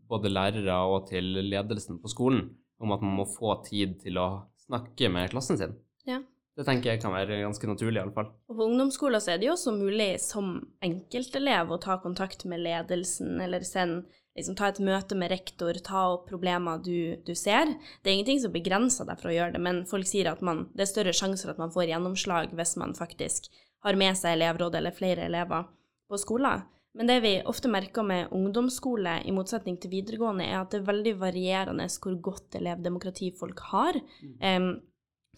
både 0.08 0.32
lærere 0.32 0.78
og 0.88 1.08
til 1.10 1.24
ledelsen 1.50 2.00
på 2.00 2.08
skolen 2.08 2.50
om 2.80 2.92
at 2.92 3.02
man 3.02 3.18
må 3.18 3.26
få 3.26 3.64
tid 3.66 4.00
til 4.00 4.18
å 4.18 4.48
snakke 4.68 5.10
med 5.12 5.32
klassen 5.32 5.58
sin. 5.58 5.76
Ja. 6.06 6.22
Det 6.58 6.66
tenker 6.66 6.90
jeg 6.90 7.02
kan 7.04 7.14
være 7.14 7.44
ganske 7.44 7.68
naturlig, 7.70 8.00
i 8.00 8.04
alle 8.04 8.16
fall. 8.16 8.32
Og 8.50 8.58
på 8.58 8.66
ungdomsskolen 8.66 9.22
så 9.22 9.34
er 9.34 9.42
det 9.42 9.46
jo 9.46 9.54
også 9.54 9.76
mulig 9.78 10.16
som 10.24 10.56
enkeltelev 10.86 11.70
å 11.70 11.78
ta 11.82 12.00
kontakt 12.02 12.48
med 12.50 12.64
ledelsen, 12.66 13.36
eller 13.46 13.66
send, 13.68 14.08
liksom 14.38 14.58
ta 14.58 14.72
et 14.72 14.82
møte 14.82 15.18
med 15.18 15.30
rektor, 15.34 15.78
ta 15.86 16.08
opp 16.16 16.26
problemer 16.32 16.82
du, 16.82 17.20
du 17.28 17.36
ser. 17.38 17.76
Det 18.02 18.10
er 18.10 18.18
ingenting 18.18 18.42
som 18.42 18.56
begrenser 18.56 19.06
deg 19.06 19.22
for 19.22 19.30
å 19.30 19.36
gjøre 19.36 19.54
det, 19.54 19.62
men 19.70 19.84
folk 19.90 20.10
sier 20.10 20.32
at 20.32 20.42
man, 20.46 20.66
det 20.74 20.88
er 20.88 20.92
større 20.96 21.14
sjanser 21.20 21.54
at 21.54 21.62
man 21.62 21.74
får 21.74 21.92
gjennomslag 21.92 22.58
hvis 22.58 22.74
man 22.82 22.98
faktisk 22.98 23.52
har 23.86 24.00
med 24.00 24.18
seg 24.18 24.40
elevråd 24.40 24.80
eller 24.82 24.98
flere 24.98 25.30
elever 25.30 25.70
på 26.10 26.18
skolen. 26.22 26.66
Men 26.98 27.10
det 27.12 27.20
vi 27.22 27.36
ofte 27.46 27.70
merker 27.70 28.02
med 28.02 28.32
ungdomsskole, 28.34 29.20
i 29.30 29.34
motsetning 29.36 29.78
til 29.78 29.92
videregående, 29.94 30.48
er 30.50 30.64
at 30.64 30.74
det 30.74 30.82
er 30.82 30.88
veldig 30.88 31.18
varierende 31.22 31.86
hvor 32.02 32.16
godt 32.32 32.58
elevdemokrati 32.58 33.30
folk 33.38 33.62
har. 33.70 34.00
Em, 34.42 34.72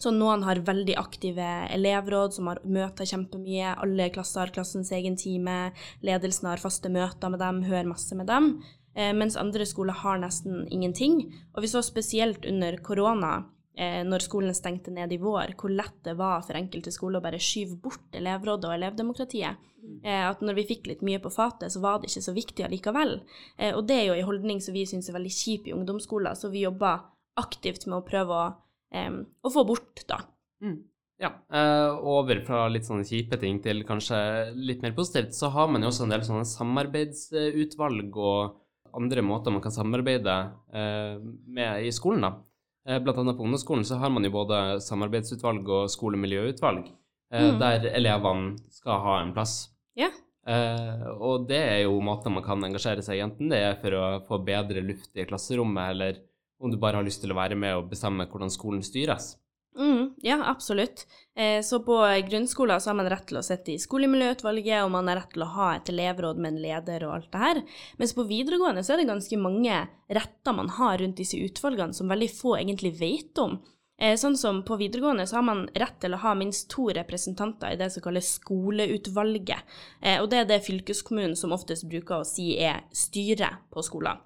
så 0.00 0.12
noen 0.14 0.42
har 0.46 0.62
veldig 0.64 0.96
aktive 0.96 1.46
elevråd 1.74 2.34
som 2.38 2.48
har 2.48 2.62
møter 2.64 3.08
kjempemye. 3.08 3.74
Alle 3.84 4.08
klasser 4.14 4.46
har 4.46 4.52
klassens 4.54 4.92
egen 4.96 5.18
time. 5.20 5.74
Ledelsen 6.06 6.48
har 6.48 6.62
faste 6.62 6.88
møter 6.92 7.32
med 7.32 7.42
dem, 7.42 7.64
hører 7.68 7.90
masse 7.90 8.16
med 8.16 8.30
dem. 8.30 8.54
Eh, 8.96 9.12
mens 9.14 9.36
andre 9.36 9.66
skoler 9.68 9.98
har 10.00 10.20
nesten 10.22 10.64
ingenting. 10.72 11.22
Og 11.54 11.62
vi 11.64 11.70
så 11.70 11.82
spesielt 11.84 12.46
under 12.48 12.76
korona, 12.82 13.44
eh, 13.76 14.00
når 14.04 14.24
skolen 14.24 14.54
stengte 14.54 14.90
ned 14.90 15.12
i 15.12 15.20
vår, 15.20 15.54
hvor 15.60 15.70
lett 15.70 16.00
det 16.04 16.16
var 16.16 16.42
for 16.42 16.56
enkelte 16.56 16.92
skoler 16.92 17.20
å 17.20 17.26
bare 17.28 17.38
skyve 17.38 17.76
bort 17.76 18.16
elevrådet 18.16 18.70
og 18.70 18.76
elevdemokratiet. 18.78 19.68
Eh, 20.04 20.24
at 20.30 20.40
når 20.40 20.54
vi 20.54 20.68
fikk 20.74 20.86
litt 20.86 21.02
mye 21.02 21.20
på 21.20 21.32
fatet, 21.32 21.72
så 21.72 21.80
var 21.80 22.00
det 22.00 22.10
ikke 22.10 22.24
så 22.24 22.34
viktig 22.36 22.64
allikevel. 22.64 23.20
Og 23.74 23.86
det 23.86 23.96
er 23.96 24.04
jo 24.08 24.16
en 24.16 24.28
holdning 24.28 24.60
som 24.60 24.74
vi 24.74 24.84
syns 24.86 25.08
er 25.08 25.16
veldig 25.16 25.32
kjip 25.32 25.68
i 25.68 25.72
ungdomsskolen, 25.72 26.36
så 26.36 26.50
vi 26.50 26.64
jobber 26.64 27.00
aktivt 27.36 27.86
med 27.86 28.00
å 28.00 28.04
prøve 28.04 28.36
å, 28.36 28.52
å 28.92 29.50
få 29.52 29.66
bort, 29.66 30.02
da. 30.08 30.20
Ja, 31.20 31.30
eh, 31.52 31.90
over 32.00 32.40
fra 32.46 32.62
litt 32.72 32.86
sånne 32.88 33.04
kjipe 33.04 33.36
ting 33.40 33.58
til 33.62 33.82
kanskje 33.84 34.54
litt 34.56 34.80
mer 34.82 34.92
positivt, 34.96 35.34
så 35.36 35.50
har 35.52 35.68
man 35.68 35.82
jo 35.84 35.88
også 35.90 36.06
en 36.06 36.14
del 36.14 36.22
sånne 36.24 36.46
samarbeidsutvalg 36.48 38.16
og 38.16 38.56
andre 38.96 39.22
måter 39.22 39.52
man 39.54 39.62
kan 39.62 39.74
samarbeide 39.74 40.36
eh, 40.74 41.18
med 41.46 41.84
i 41.86 41.92
skolen, 41.94 42.24
da. 42.24 42.32
Eh, 42.88 42.98
Blant 43.04 43.20
annet 43.20 43.36
på 43.38 43.44
ungdomsskolen 43.44 43.84
så 43.86 43.98
har 44.00 44.10
man 44.10 44.24
jo 44.26 44.32
både 44.34 44.80
samarbeidsutvalg 44.82 45.68
og 45.68 45.90
skolemiljøutvalg, 45.92 46.88
Mm. 47.30 47.60
der 47.60 47.84
elevene 47.94 48.56
skal 48.74 48.98
ha 49.04 49.12
en 49.22 49.28
plass. 49.32 49.68
Ja. 49.94 50.08
Og 51.22 51.44
det 51.46 51.60
er 51.62 51.82
jo 51.84 52.00
måter 52.02 52.32
man 52.34 52.42
kan 52.42 52.58
engasjere 52.66 53.04
seg 53.06 53.20
i, 53.20 53.22
enten 53.22 53.52
det 53.52 53.60
er 53.62 53.76
for 53.78 53.94
å 53.94 54.06
få 54.26 54.40
bedre 54.44 54.82
luft 54.82 55.14
i 55.14 55.22
klasserommet, 55.30 55.92
eller 55.92 56.18
om 56.60 56.70
du 56.70 56.76
bare 56.80 57.00
har 57.00 57.06
lyst 57.06 57.24
til 57.24 57.32
å 57.32 57.38
være 57.38 57.56
med 57.58 57.78
og 57.78 57.88
bestemme 57.90 58.28
hvordan 58.28 58.52
skolen 58.52 58.84
styres. 58.84 59.34
Mm, 59.78 60.14
ja, 60.22 60.42
absolutt. 60.44 61.06
Eh, 61.36 61.62
så 61.62 61.78
på 61.80 61.96
grunnskolen 62.30 62.80
så 62.80 62.90
har 62.90 62.96
man 62.98 63.08
rett 63.08 63.28
til 63.30 63.38
å 63.38 63.44
sitte 63.44 63.72
i 63.72 63.80
skolemiljøutvalget, 63.80 64.82
og 64.84 64.90
man 64.92 65.08
har 65.08 65.22
rett 65.22 65.32
til 65.32 65.44
å 65.46 65.52
ha 65.54 65.68
et 65.76 65.92
elevråd 65.92 66.40
med 66.42 66.54
en 66.54 66.62
leder 66.64 67.06
og 67.06 67.14
alt 67.16 67.30
det 67.32 67.42
her. 67.44 67.60
Mens 68.02 68.14
på 68.16 68.26
videregående 68.28 68.84
så 68.84 68.94
er 68.94 69.02
det 69.02 69.10
ganske 69.12 69.40
mange 69.40 69.84
retter 70.10 70.56
man 70.56 70.72
har 70.76 70.98
rundt 71.00 71.20
disse 71.22 71.38
utvalgene 71.38 71.96
som 71.96 72.10
veldig 72.10 72.30
få 72.34 72.56
egentlig 72.58 72.96
vet 72.98 73.40
om. 73.40 73.60
Eh, 74.00 74.16
sånn 74.16 74.36
som 74.40 74.62
på 74.66 74.78
videregående 74.80 75.26
så 75.28 75.38
har 75.38 75.46
man 75.46 75.66
rett 75.78 75.98
til 76.02 76.16
å 76.16 76.22
ha 76.22 76.32
minst 76.34 76.70
to 76.72 76.88
representanter 76.96 77.74
i 77.74 77.80
det 77.80 77.92
som 77.94 78.04
kalles 78.04 78.34
skoleutvalget. 78.40 79.78
Eh, 80.00 80.18
og 80.22 80.30
det 80.32 80.42
er 80.42 80.50
det 80.50 80.64
fylkeskommunen 80.66 81.36
som 81.38 81.54
oftest 81.56 81.88
bruker 81.88 82.20
å 82.20 82.28
si 82.28 82.54
er 82.58 82.82
styret 82.96 83.68
på 83.70 83.84
skolen. 83.86 84.18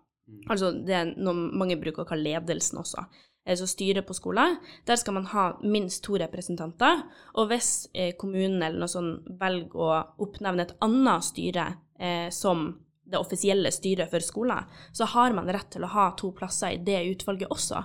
Altså 0.49 0.73
det 0.73 0.95
er 0.97 1.12
noe 1.21 1.35
mange 1.37 1.76
bruker 1.81 2.04
å 2.04 2.09
kalle 2.09 2.35
ledelsen 2.35 2.81
også. 2.81 3.04
Eh, 3.47 3.57
Så 3.57 3.66
styret 3.69 4.07
på 4.07 4.16
skolen, 4.16 4.57
der 4.87 4.97
skal 4.97 5.14
man 5.14 5.26
ha 5.26 5.59
minst 5.62 6.04
to 6.04 6.16
representanter. 6.21 7.04
Og 7.35 7.49
hvis 7.49 7.88
eh, 7.93 8.14
kommunen 8.16 8.62
eller 8.62 8.81
noe 8.81 8.88
sånt 8.88 9.28
velger 9.40 9.76
å 9.76 9.90
oppnevne 10.25 10.62
et 10.64 10.76
annet 10.81 11.25
styre 11.25 11.66
eh, 11.99 12.31
som 12.31 12.73
det 13.04 13.21
offisielle 13.21 13.69
styret 13.69 14.09
for 14.09 14.25
skolen, 14.25 14.64
så 14.97 15.04
har 15.12 15.35
man 15.37 15.50
rett 15.52 15.69
til 15.75 15.85
å 15.85 15.93
ha 15.93 16.07
to 16.16 16.31
plasser 16.33 16.73
i 16.73 16.81
det 16.81 17.02
utvalget 17.11 17.52
også. 17.52 17.83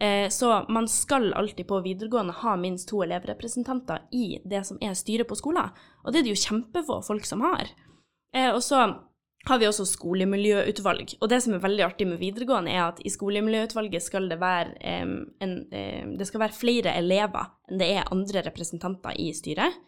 Eh, 0.00 0.28
så 0.32 0.62
man 0.72 0.88
skal 0.88 1.32
alltid 1.36 1.68
på 1.68 1.82
videregående 1.84 2.38
ha 2.40 2.56
minst 2.56 2.88
to 2.88 3.02
elevrepresentanter 3.04 4.06
i 4.16 4.40
det 4.48 4.64
som 4.64 4.80
er 4.80 4.96
styret 4.96 5.28
på 5.28 5.36
skolen. 5.36 5.68
Og 6.04 6.12
det 6.12 6.22
er 6.22 6.28
det 6.28 6.32
jo 6.32 6.44
kjempefå 6.46 7.02
folk 7.04 7.28
som 7.28 7.44
har. 7.44 7.68
Eh, 8.32 8.48
og 8.48 8.62
så 8.64 8.80
har 9.48 9.58
vi 9.58 9.66
også 9.66 9.86
skolemiljøutvalg. 9.90 11.16
Og 11.20 11.30
det 11.30 11.40
som 11.42 11.56
er 11.56 11.62
veldig 11.64 11.84
artig 11.86 12.06
med 12.06 12.20
videregående, 12.22 12.74
er 12.74 12.84
at 12.84 13.00
i 13.02 13.10
skolemiljøutvalget 13.10 14.04
skal 14.04 14.28
det 14.30 14.38
være, 14.40 14.76
um, 15.02 15.16
en, 15.42 15.56
um, 15.66 16.12
det 16.18 16.28
skal 16.28 16.44
være 16.44 16.58
flere 16.58 16.94
elever 16.98 17.50
enn 17.70 17.80
det 17.80 17.88
er 17.96 18.10
andre 18.12 18.44
representanter 18.46 19.18
i 19.18 19.32
styret. 19.34 19.80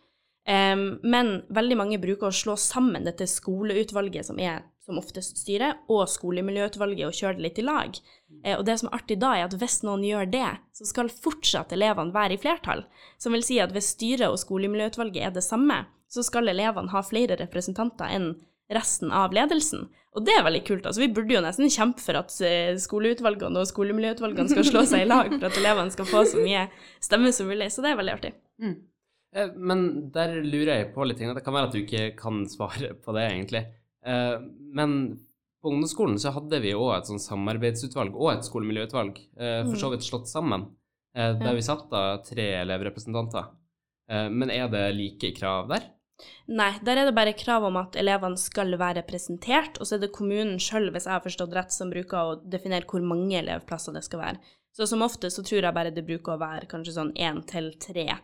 Um, 0.44 0.98
men 1.06 1.38
veldig 1.54 1.76
mange 1.80 2.00
bruker 2.02 2.28
å 2.28 2.36
slå 2.36 2.56
sammen 2.60 3.06
dette 3.06 3.28
skoleutvalget, 3.30 4.26
som 4.26 4.40
er 4.42 4.64
som 4.84 4.98
oftest 5.00 5.38
styret, 5.40 5.86
og 5.88 6.02
skolemiljøutvalget, 6.12 7.06
og 7.08 7.16
kjøre 7.16 7.38
det 7.38 7.44
litt 7.46 7.60
i 7.62 7.64
lag. 7.64 8.00
Uh, 8.42 8.56
og 8.58 8.64
det 8.66 8.76
som 8.80 8.90
er 8.90 8.98
artig 8.98 9.20
da, 9.22 9.36
er 9.38 9.46
at 9.46 9.54
hvis 9.60 9.84
noen 9.86 10.02
gjør 10.04 10.32
det, 10.34 10.48
så 10.74 10.88
skal 10.90 11.12
fortsatt 11.14 11.72
elevene 11.76 12.12
være 12.16 12.34
i 12.34 12.42
flertall. 12.42 12.82
Som 13.22 13.38
vil 13.38 13.46
si 13.46 13.62
at 13.62 13.72
hvis 13.72 13.94
styret 13.94 14.26
og 14.26 14.40
skolemiljøutvalget 14.42 15.28
er 15.28 15.38
det 15.38 15.46
samme, 15.46 15.84
så 16.10 16.26
skal 16.26 16.50
elevene 16.50 16.92
ha 16.92 17.02
flere 17.06 17.38
representanter 17.38 18.10
enn 18.12 18.34
resten 18.72 19.12
av 19.12 19.34
ledelsen. 19.34 19.88
Og 20.14 20.22
det 20.22 20.36
er 20.36 20.44
veldig 20.46 20.62
kult. 20.66 20.86
altså 20.86 21.02
Vi 21.02 21.10
burde 21.12 21.34
jo 21.34 21.42
nesten 21.42 21.70
kjempe 21.72 22.02
for 22.02 22.18
at 22.20 22.32
eh, 22.46 22.72
skoleutvalgene 22.80 23.60
og 23.60 23.68
skolemiljøutvalgene 23.70 24.52
skal 24.52 24.66
slå 24.68 24.84
seg 24.88 25.04
i 25.04 25.10
lag 25.10 25.32
for 25.32 25.48
at 25.48 25.58
elevene 25.58 25.94
skal 25.94 26.08
få 26.08 26.22
så 26.30 26.42
mye 26.42 26.68
stemme 27.02 27.32
som 27.34 27.50
mulig. 27.50 27.70
Så 27.74 27.82
det 27.84 27.92
er 27.92 27.98
veldig 27.98 28.14
artig. 28.14 28.30
Mm. 28.62 28.76
Eh, 29.34 29.56
men 29.58 29.86
der 30.14 30.36
lurer 30.38 30.76
jeg 30.76 30.92
på 30.94 31.08
litt 31.08 31.18
ting. 31.20 31.34
Det 31.34 31.42
kan 31.44 31.56
være 31.56 31.70
at 31.70 31.74
du 31.74 31.80
ikke 31.82 32.12
kan 32.18 32.44
svare 32.50 32.94
på 32.94 33.16
det, 33.16 33.26
egentlig. 33.32 33.64
Eh, 34.06 34.36
men 34.78 34.96
på 35.64 35.72
ungdomsskolen 35.72 36.20
så 36.22 36.34
hadde 36.36 36.62
vi 36.62 36.76
òg 36.78 36.92
et 36.94 37.10
sånn 37.10 37.22
samarbeidsutvalg 37.22 38.14
og 38.14 38.34
et 38.34 38.46
skolemiljøutvalg, 38.46 39.16
for 39.38 39.78
så 39.80 39.88
vidt 39.94 40.04
slått 40.04 40.28
sammen, 40.28 40.66
der 41.16 41.56
vi 41.56 41.62
satt 41.64 41.86
da 41.88 42.18
tre 42.20 42.50
elevrepresentanter. 42.58 43.46
Men 44.28 44.52
er 44.52 44.68
det 44.68 44.82
like 44.98 45.30
krav 45.38 45.70
der? 45.72 45.86
Nei, 46.46 46.70
der 46.86 47.00
er 47.00 47.08
det 47.08 47.16
bare 47.16 47.34
krav 47.36 47.64
om 47.66 47.78
at 47.80 47.96
elevene 47.98 48.38
skal 48.38 48.76
være 48.78 49.00
representert, 49.00 49.80
og 49.80 49.88
så 49.88 49.96
er 49.96 50.04
det 50.04 50.12
kommunen 50.14 50.60
sjøl, 50.62 50.90
hvis 50.94 51.08
jeg 51.08 51.16
har 51.16 51.24
forstått 51.24 51.56
rett, 51.56 51.74
som 51.74 51.90
bruker 51.90 52.20
å 52.20 52.36
definere 52.50 52.86
hvor 52.90 53.02
mange 53.02 53.40
elevplasser 53.40 53.96
det 53.96 54.04
skal 54.06 54.22
være. 54.22 54.54
Så 54.74 54.86
som 54.90 55.02
ofte 55.06 55.30
så 55.30 55.42
tror 55.46 55.62
jeg 55.62 55.74
bare 55.74 55.92
det 55.94 56.06
bruker 56.06 56.34
å 56.34 56.40
være 56.40 56.68
kanskje 56.70 56.96
sånn 56.96 57.12
én 57.14 57.42
til 57.50 57.72
tre 57.82 58.06
eh, 58.10 58.16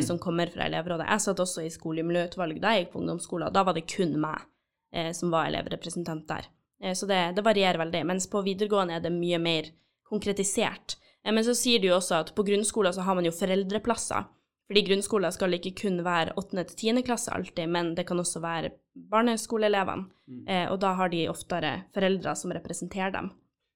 mm. 0.00 0.02
som 0.08 0.20
kommer 0.20 0.50
fra 0.52 0.66
elevrådet. 0.68 1.06
Jeg 1.08 1.24
satt 1.24 1.40
også 1.44 1.64
i 1.64 1.72
skolemiljøutvalg 1.72 2.60
da 2.60 2.74
jeg 2.74 2.84
gikk 2.84 2.92
på 2.96 3.00
ungdomsskolen, 3.02 3.54
da 3.54 3.64
var 3.64 3.76
det 3.76 3.86
kun 3.88 4.18
meg 4.20 4.44
eh, 4.92 5.12
som 5.16 5.32
var 5.32 5.48
elevrepresentant 5.48 6.26
der. 6.28 6.50
Eh, 6.82 6.92
så 6.92 7.08
det, 7.08 7.20
det, 7.36 7.44
varierer 7.44 7.80
veldig. 7.80 8.04
Mens 8.12 8.28
på 8.30 8.44
videregående 8.44 8.98
er 8.98 9.04
det 9.04 9.14
mye 9.14 9.40
mer 9.40 9.72
konkretisert. 10.08 10.98
Eh, 11.24 11.32
men 11.32 11.44
så 11.46 11.56
sier 11.56 11.80
de 11.80 11.88
jo 11.88 11.98
også 11.98 12.20
at 12.20 12.34
på 12.36 12.46
grunnskolen 12.46 12.94
så 12.94 13.06
har 13.06 13.16
man 13.18 13.28
jo 13.28 13.34
foreldreplasser. 13.34 14.28
Fordi 14.70 14.82
grunnskolen 14.86 15.32
skal 15.34 15.56
ikke 15.58 15.74
kun 15.82 15.98
være 16.06 16.32
8. 16.40 16.64
til 16.70 16.94
10. 16.96 17.04
klasse 17.04 17.32
alltid, 17.34 17.68
men 17.68 17.92
det 17.98 18.06
kan 18.08 18.20
også 18.20 18.40
være 18.40 18.72
barneskoleelevene. 19.12 20.08
Mm. 20.24 20.44
Eh, 20.48 20.66
og 20.72 20.78
da 20.80 20.94
har 20.96 21.12
de 21.12 21.26
oftere 21.28 21.74
foreldre 21.94 22.32
som 22.38 22.54
representerer 22.56 23.12
dem. 23.12 23.28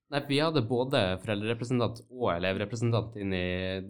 Nei, 0.09 0.23
vi 0.25 0.39
hadde 0.41 0.65
både 0.65 1.03
foreldrerepresentant 1.21 2.01
og 2.09 2.31
elevrepresentant 2.39 3.19
inn 3.21 3.35
i 3.37 3.49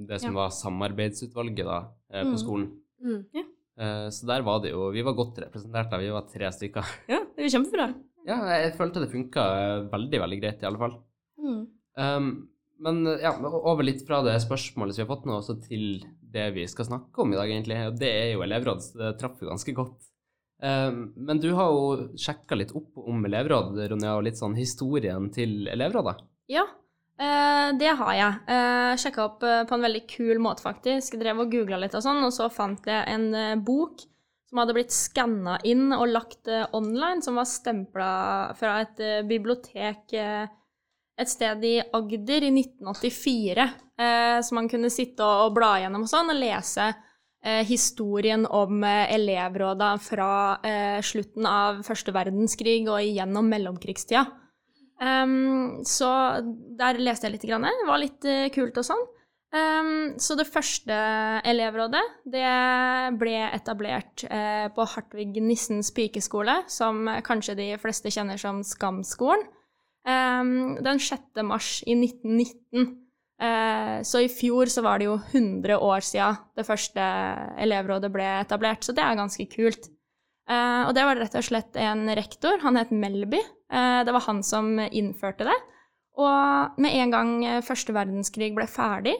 det 0.08 0.18
som 0.18 0.32
ja. 0.32 0.40
var 0.40 0.56
samarbeidsutvalget 0.56 1.62
da, 1.68 1.78
eh, 2.10 2.24
på 2.24 2.34
mm. 2.34 2.40
skolen. 2.42 2.66
Mm. 2.98 3.22
Ja. 3.38 3.46
Eh, 3.78 4.04
så 4.10 4.26
der 4.26 4.42
var 4.42 4.58
det 4.64 4.72
jo 4.72 4.88
Vi 4.90 5.04
var 5.06 5.14
godt 5.14 5.36
representert 5.38 5.92
da, 5.92 6.02
vi 6.02 6.10
var 6.10 6.26
tre 6.26 6.50
stykker. 6.54 6.94
Ja, 7.12 7.22
det 7.22 7.46
var 7.46 7.54
kjempebra. 7.54 7.90
Ja, 8.26 8.42
jeg 8.58 8.74
følte 8.76 9.04
det 9.04 9.12
funka 9.12 9.42
veldig, 9.92 10.24
veldig 10.26 10.38
greit, 10.42 10.62
i 10.64 10.66
alle 10.68 10.80
fall. 10.80 10.98
Mm. 11.38 11.60
Um, 11.98 12.32
men 12.82 12.98
ja, 13.22 13.30
over 13.38 13.86
litt 13.86 14.02
fra 14.06 14.18
det 14.26 14.34
spørsmålet 14.42 14.94
som 14.94 15.00
vi 15.00 15.06
har 15.06 15.14
fått 15.14 15.24
nå, 15.30 15.38
også 15.38 15.56
til 15.62 16.02
det 16.32 16.50
vi 16.56 16.66
skal 16.68 16.88
snakke 16.88 17.22
om 17.22 17.32
i 17.32 17.38
dag, 17.38 17.50
egentlig. 17.50 17.78
Og 17.90 17.98
det 18.00 18.10
er 18.12 18.30
jo 18.32 18.44
elevråd, 18.46 18.90
det 18.98 19.14
traff 19.20 19.40
jo 19.42 19.50
ganske 19.50 19.74
godt. 19.76 20.08
Um, 20.58 21.12
men 21.14 21.38
du 21.38 21.52
har 21.54 21.70
jo 21.70 22.16
sjekka 22.18 22.56
litt 22.58 22.74
opp 22.74 22.98
om 22.98 23.22
elevråd, 23.28 23.78
Ronja, 23.92 24.16
og 24.18 24.24
litt 24.26 24.40
sånn 24.40 24.56
historien 24.58 25.30
til 25.34 25.68
elevrådet? 25.70 26.16
Ja, 26.50 26.64
uh, 26.66 27.68
det 27.78 27.94
har 28.00 28.14
jeg. 28.18 28.40
Uh, 28.50 28.92
sjekka 28.98 29.26
opp 29.28 29.46
uh, 29.46 29.62
på 29.68 29.78
en 29.78 29.86
veldig 29.86 30.04
kul 30.10 30.42
måte, 30.42 30.64
faktisk. 30.66 31.18
Drev 31.20 31.44
og 31.44 31.54
googla 31.54 31.78
litt 31.78 31.94
og 31.94 32.02
sånn, 32.04 32.24
og 32.26 32.34
så 32.34 32.50
fant 32.50 32.90
jeg 32.90 33.06
en 33.14 33.62
bok 33.66 34.02
som 34.48 34.62
hadde 34.62 34.74
blitt 34.74 34.94
skanna 34.96 35.58
inn 35.68 35.92
og 35.92 36.08
lagt 36.08 36.48
online, 36.72 37.20
som 37.22 37.36
var 37.36 37.46
stempla 37.46 38.12
fra 38.56 38.78
et 38.80 39.02
bibliotek 39.28 40.14
et 41.18 41.30
sted 41.30 41.64
i 41.66 41.76
Agder 41.82 42.46
i 42.46 42.52
1984. 42.54 43.68
Eh, 43.98 44.40
som 44.46 44.60
man 44.60 44.70
kunne 44.70 44.90
sitte 44.94 45.26
og, 45.26 45.48
og 45.48 45.56
bla 45.58 45.74
gjennom 45.82 46.06
og 46.06 46.10
sånn, 46.10 46.30
og 46.30 46.38
lese 46.38 46.92
eh, 47.42 47.64
historien 47.66 48.46
om 48.46 48.84
eh, 48.86 49.14
elevråda 49.16 49.94
fra 50.02 50.32
eh, 50.62 50.98
slutten 51.02 51.48
av 51.50 51.82
første 51.86 52.14
verdenskrig 52.14 52.84
og 52.86 53.02
igjennom 53.02 53.50
mellomkrigstida. 53.50 54.26
Um, 54.98 55.84
så 55.86 56.08
der 56.78 56.98
leste 56.98 57.28
jeg 57.28 57.36
litt. 57.36 57.46
Grann. 57.46 57.66
Det 57.66 57.86
var 57.86 58.02
litt 58.02 58.26
uh, 58.26 58.48
kult 58.54 58.80
og 58.80 58.86
sånn. 58.86 59.04
Um, 59.54 59.92
så 60.20 60.34
det 60.36 60.44
første 60.44 60.96
elevrådet 61.48 62.02
det 62.28 62.48
ble 63.16 63.36
etablert 63.46 64.26
uh, 64.28 64.66
på 64.74 64.88
Hartvig 64.92 65.38
Nissens 65.40 65.92
pikeskole, 65.94 66.60
som 66.68 67.06
kanskje 67.24 67.56
de 67.56 67.68
fleste 67.80 68.12
kjenner 68.12 68.40
som 68.42 68.60
Skamskolen. 68.66 69.46
Um, 70.08 70.78
den 70.80 71.00
6. 71.00 71.42
mars 71.44 71.82
i 71.86 71.92
1919. 71.92 72.96
Uh, 73.38 74.00
så 74.02 74.22
i 74.24 74.30
fjor 74.32 74.70
så 74.72 74.82
var 74.82 74.98
det 74.98 75.06
jo 75.10 75.18
100 75.18 75.76
år 75.84 76.02
siden 76.02 76.38
det 76.56 76.64
første 76.66 77.08
elevrådet 77.60 78.10
ble 78.14 78.26
etablert, 78.40 78.86
så 78.86 78.94
det 78.96 79.04
er 79.04 79.18
ganske 79.18 79.46
kult. 79.52 79.90
Uh, 80.48 80.88
og 80.88 80.94
det 80.96 81.04
var 81.04 81.20
rett 81.20 81.36
og 81.36 81.44
slett 81.44 81.76
en 81.76 82.08
rektor, 82.16 82.56
han 82.64 82.80
het 82.80 82.94
Melby. 82.94 83.42
Uh, 83.68 84.00
det 84.08 84.14
var 84.16 84.24
han 84.30 84.40
som 84.46 84.78
innførte 84.88 85.48
det. 85.50 85.58
Og 86.18 86.80
med 86.82 86.96
en 86.98 87.12
gang 87.14 87.34
første 87.62 87.94
verdenskrig 87.94 88.48
ble 88.56 88.64
ferdig, 88.66 89.12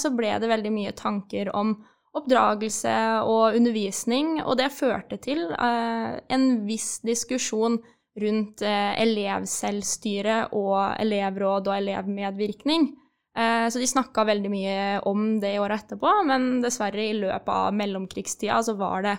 så 0.00 0.08
ble 0.16 0.30
det 0.40 0.48
veldig 0.48 0.70
mye 0.72 0.92
tanker 0.96 1.50
om 1.52 1.74
oppdragelse 2.16 2.94
og 3.28 3.58
undervisning, 3.58 4.38
og 4.40 4.56
det 4.56 4.70
førte 4.72 5.18
til 5.20 5.42
en 5.60 6.46
viss 6.64 7.02
diskusjon 7.04 7.76
rundt 8.20 8.62
eh, 8.64 8.92
elevselvstyre 9.02 10.38
og 10.56 10.78
elevråd 11.02 11.68
og 11.68 11.76
elevmedvirkning. 11.76 12.88
Eh, 13.36 13.66
så 13.68 13.80
de 13.80 13.88
snakka 13.90 14.24
veldig 14.28 14.52
mye 14.52 14.76
om 15.08 15.28
det 15.42 15.54
i 15.54 15.60
året 15.60 15.84
etterpå, 15.84 16.12
men 16.28 16.62
dessverre, 16.64 17.04
i 17.04 17.16
løpet 17.18 17.52
av 17.52 17.74
mellomkrigstida 17.76 18.62
så 18.64 18.76
var 18.78 19.04
det 19.06 19.16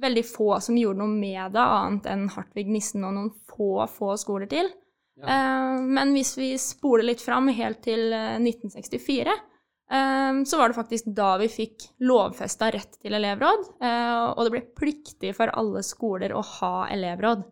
veldig 0.00 0.24
få 0.24 0.52
som 0.64 0.78
gjorde 0.78 1.02
noe 1.02 1.12
med 1.12 1.52
det, 1.56 1.64
annet 1.64 2.08
enn 2.08 2.28
Hartvig 2.32 2.70
Nissen 2.70 3.04
og 3.04 3.16
noen 3.16 3.32
få, 3.50 3.84
få 3.92 4.14
skoler 4.20 4.48
til. 4.50 4.70
Ja. 5.18 5.34
Eh, 5.34 5.84
men 5.84 6.16
hvis 6.16 6.32
vi 6.38 6.52
spoler 6.62 7.10
litt 7.10 7.24
fram 7.24 7.50
helt 7.52 7.82
til 7.84 8.08
1964, 8.14 9.38
så 9.88 10.58
var 10.60 10.68
det 10.68 10.76
faktisk 10.76 11.06
da 11.16 11.30
vi 11.40 11.46
fikk 11.48 11.86
lovfesta 12.04 12.66
rett 12.74 12.98
til 13.00 13.14
elevråd, 13.16 13.62
og 13.80 14.42
det 14.44 14.50
ble 14.52 14.60
pliktig 14.76 15.30
for 15.32 15.48
alle 15.56 15.80
skoler 15.80 16.34
å 16.36 16.42
ha 16.44 16.72
elevråd. 16.92 17.46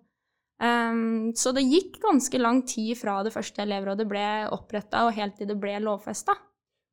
Um, 0.57 1.35
så 1.37 1.53
det 1.53 1.67
gikk 1.69 1.99
ganske 2.01 2.39
lang 2.41 2.63
tid 2.69 2.97
fra 2.97 3.19
det 3.27 3.33
første 3.35 3.61
elevrådet 3.67 4.07
ble 4.09 4.27
oppretta 4.57 5.05
og 5.05 5.17
helt 5.17 5.37
til 5.37 5.51
det 5.51 5.59
ble 5.61 5.75
lovfesta. 5.85 6.37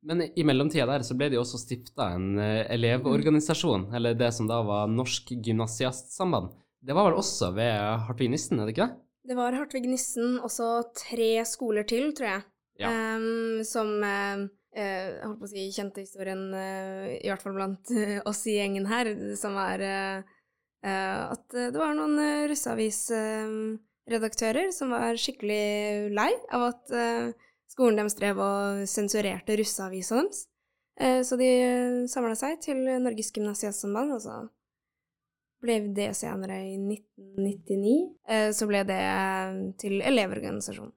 Men 0.04 0.20
i 0.26 0.44
mellomtida 0.44 0.84
der 0.90 1.04
så 1.06 1.16
ble 1.16 1.30
det 1.32 1.38
jo 1.38 1.44
også 1.46 1.62
stifta 1.62 2.10
en 2.12 2.34
uh, 2.36 2.66
elevorganisasjon, 2.74 3.88
mm. 3.88 3.94
eller 3.96 4.18
det 4.20 4.28
som 4.36 4.50
da 4.50 4.60
var 4.66 4.90
Norsk 4.92 5.32
Gymnasiastsamband. 5.38 6.52
Det 6.84 6.92
var 6.92 7.08
vel 7.08 7.16
også 7.16 7.54
ved 7.56 7.78
Hartvig 8.04 8.28
Nissen, 8.34 8.60
er 8.60 8.68
det 8.68 8.74
ikke 8.74 8.90
det? 8.90 9.00
Det 9.24 9.38
var 9.38 9.56
Hartvig 9.56 9.88
Nissen, 9.88 10.36
også 10.44 10.90
tre 11.00 11.30
skoler 11.48 11.88
til, 11.88 12.10
tror 12.12 12.34
jeg, 12.34 12.44
ja. 12.84 12.92
um, 13.16 13.62
som 13.64 13.96
uh, 14.04 14.44
jeg 14.76 15.22
holdt 15.22 15.40
på 15.40 15.48
å 15.48 15.52
si 15.54 15.70
kjente 15.72 16.04
historien, 16.04 16.50
uh, 16.52 17.08
i 17.16 17.30
hvert 17.30 17.40
fall 17.40 17.56
blant 17.56 17.96
oss 18.28 18.44
i 18.52 18.58
gjengen 18.58 18.92
her, 18.92 19.14
som 19.40 19.56
er 19.62 19.88
Eh, 19.88 20.33
at 20.84 21.54
eh, 21.56 21.70
det 21.72 21.80
var 21.80 21.94
noen 21.96 22.18
eh, 22.20 22.44
russeavisredaktører 22.50 24.68
som 24.76 24.90
var 24.92 25.16
skikkelig 25.20 26.10
lei 26.14 26.32
av 26.52 26.62
at 26.72 26.84
skolen 27.72 27.96
deres 27.98 28.16
drev 28.18 28.38
og 28.44 28.88
sensurerte 28.90 29.56
russeavisa 29.58 30.14
deres. 30.20 30.40
Så 31.26 31.34
de 31.34 31.50
samla 32.06 32.34
seg 32.38 32.60
til 32.62 32.78
Norges 33.02 33.34
Gymnasiastsamband, 33.34 34.14
og 34.14 34.20
så 34.22 34.46
ble 35.64 35.90
det 35.96 36.14
senere 36.14 36.62
i 36.68 36.76
1999. 36.78 38.14
Så 38.54 38.66
ble 38.70 38.86
det 38.86 39.02
til 39.82 39.98
Elevorganisasjonen. 40.06 40.94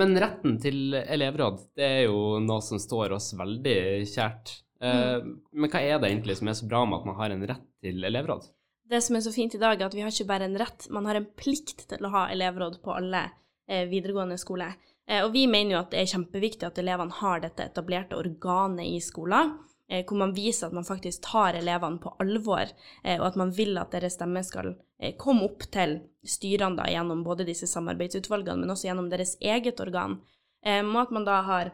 Men 0.00 0.16
retten 0.16 0.56
til 0.64 0.96
elevråd, 0.96 1.60
det 1.76 1.84
er 1.84 2.02
jo 2.06 2.40
noe 2.40 2.64
som 2.64 2.80
står 2.80 3.12
oss 3.18 3.36
veldig 3.36 4.08
kjært. 4.08 4.64
Mm. 4.80 5.44
Men 5.60 5.68
hva 5.68 5.84
er 5.84 6.00
det 6.00 6.08
egentlig 6.08 6.40
som 6.40 6.48
er 6.48 6.56
så 6.56 6.64
bra 6.70 6.80
med 6.88 6.96
at 7.02 7.08
man 7.10 7.20
har 7.20 7.28
en 7.36 7.44
rett 7.52 7.68
til 7.84 8.00
elevråd? 8.08 8.48
Det 8.90 9.00
som 9.04 9.16
er 9.16 9.24
så 9.24 9.32
fint 9.32 9.54
i 9.54 9.60
dag, 9.60 9.80
er 9.80 9.88
at 9.88 9.94
vi 9.96 10.02
har 10.04 10.12
ikke 10.12 10.28
bare 10.28 10.48
en 10.48 10.58
rett, 10.60 10.88
man 10.92 11.06
har 11.08 11.18
en 11.18 11.28
plikt 11.38 11.86
til 11.90 12.04
å 12.04 12.12
ha 12.12 12.24
elevråd 12.32 12.80
på 12.84 12.92
alle 12.94 13.26
eh, 13.68 13.86
videregående 13.90 14.36
skoler. 14.40 14.74
Eh, 15.08 15.22
og 15.24 15.32
vi 15.32 15.46
mener 15.50 15.76
jo 15.76 15.82
at 15.82 15.92
det 15.94 16.02
er 16.02 16.10
kjempeviktig 16.12 16.68
at 16.68 16.80
elevene 16.82 17.16
har 17.20 17.44
dette 17.44 17.68
etablerte 17.70 18.18
organet 18.18 18.88
i 18.88 18.98
skolen, 19.04 19.54
eh, 19.88 20.04
hvor 20.04 20.20
man 20.20 20.34
viser 20.36 20.68
at 20.68 20.76
man 20.76 20.88
faktisk 20.88 21.24
tar 21.24 21.56
elevene 21.60 22.00
på 22.02 22.12
alvor, 22.24 22.68
eh, 23.02 23.16
og 23.20 23.30
at 23.30 23.40
man 23.40 23.54
vil 23.56 23.78
at 23.80 23.96
deres 23.96 24.18
stemme 24.18 24.44
skal 24.44 24.74
eh, 25.00 25.14
komme 25.20 25.48
opp 25.48 25.64
til 25.72 25.98
styrene 26.24 26.80
da, 26.80 26.90
gjennom 26.92 27.24
både 27.24 27.48
disse 27.48 27.68
samarbeidsutvalgene, 27.70 28.60
men 28.64 28.76
også 28.76 28.90
gjennom 28.90 29.08
deres 29.12 29.38
eget 29.40 29.80
organ. 29.80 30.20
Eh, 30.64 30.84
og 30.84 31.00
at 31.06 31.16
man 31.16 31.28
da 31.28 31.40
har 31.48 31.72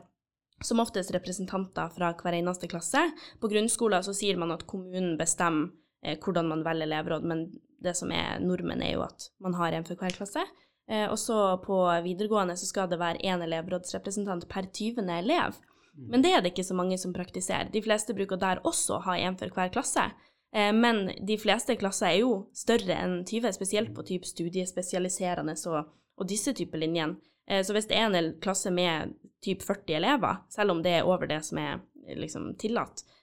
som 0.63 0.81
oftest 0.83 1.11
representanter 1.15 1.89
fra 1.95 2.13
hver 2.21 2.37
eneste 2.37 2.69
klasse. 2.69 3.07
På 3.41 3.49
grunnskolen 3.49 4.05
så 4.05 4.13
sier 4.13 4.37
man 4.37 4.53
at 4.53 4.67
kommunen 4.69 5.15
bestemmer 5.17 5.71
hvordan 6.01 6.49
man 6.49 6.65
velger 6.65 6.87
elevråd, 6.89 7.27
men 7.29 7.45
det 7.81 7.95
som 7.97 8.13
er 8.13 8.41
normen, 8.41 8.83
er 8.83 8.95
jo 8.95 9.05
at 9.05 9.31
man 9.41 9.57
har 9.59 9.77
en 9.77 9.85
for 9.85 10.01
hver 10.01 10.15
klasse. 10.17 10.45
Eh, 10.91 11.07
og 11.11 11.19
så 11.19 11.37
på 11.65 11.77
videregående 12.05 12.57
så 12.59 12.67
skal 12.67 12.89
det 12.91 13.01
være 13.01 13.23
én 13.23 13.45
elevrådsrepresentant 13.45 14.49
per 14.51 14.69
20. 14.73 15.05
elev. 15.19 15.61
Mm. 15.95 16.09
Men 16.11 16.25
det 16.25 16.33
er 16.33 16.43
det 16.43 16.53
ikke 16.53 16.67
så 16.67 16.77
mange 16.77 16.99
som 16.99 17.15
praktiserer. 17.15 17.71
De 17.73 17.83
fleste 17.83 18.15
bruker 18.17 18.41
der 18.41 18.63
også 18.67 18.99
å 18.99 19.05
ha 19.07 19.17
en 19.19 19.39
for 19.39 19.55
hver 19.55 19.73
klasse. 19.75 20.09
Eh, 20.57 20.73
men 20.75 21.09
de 21.27 21.39
fleste 21.39 21.77
klasser 21.79 22.11
er 22.11 22.21
jo 22.25 22.35
større 22.57 22.97
enn 22.99 23.21
20, 23.25 23.53
spesielt 23.55 23.95
på 23.95 24.07
typ 24.09 24.27
studiespesialiserende 24.27 25.57
og, 25.71 25.93
og 26.19 26.31
disse 26.31 26.55
typer 26.59 26.83
linjene. 26.83 27.21
Eh, 27.47 27.63
så 27.67 27.77
hvis 27.77 27.89
det 27.91 27.99
er 27.99 28.11
en 28.11 28.35
klasse 28.43 28.73
med 28.75 29.15
typ 29.45 29.63
40 29.63 29.97
elever, 30.01 30.43
selv 30.51 30.75
om 30.75 30.83
det 30.83 30.99
er 30.99 31.09
over 31.09 31.31
det 31.31 31.43
som 31.47 31.63
er 31.63 31.81
liksom 32.19 32.55
tillatt, 32.59 33.05
eh, 33.05 33.20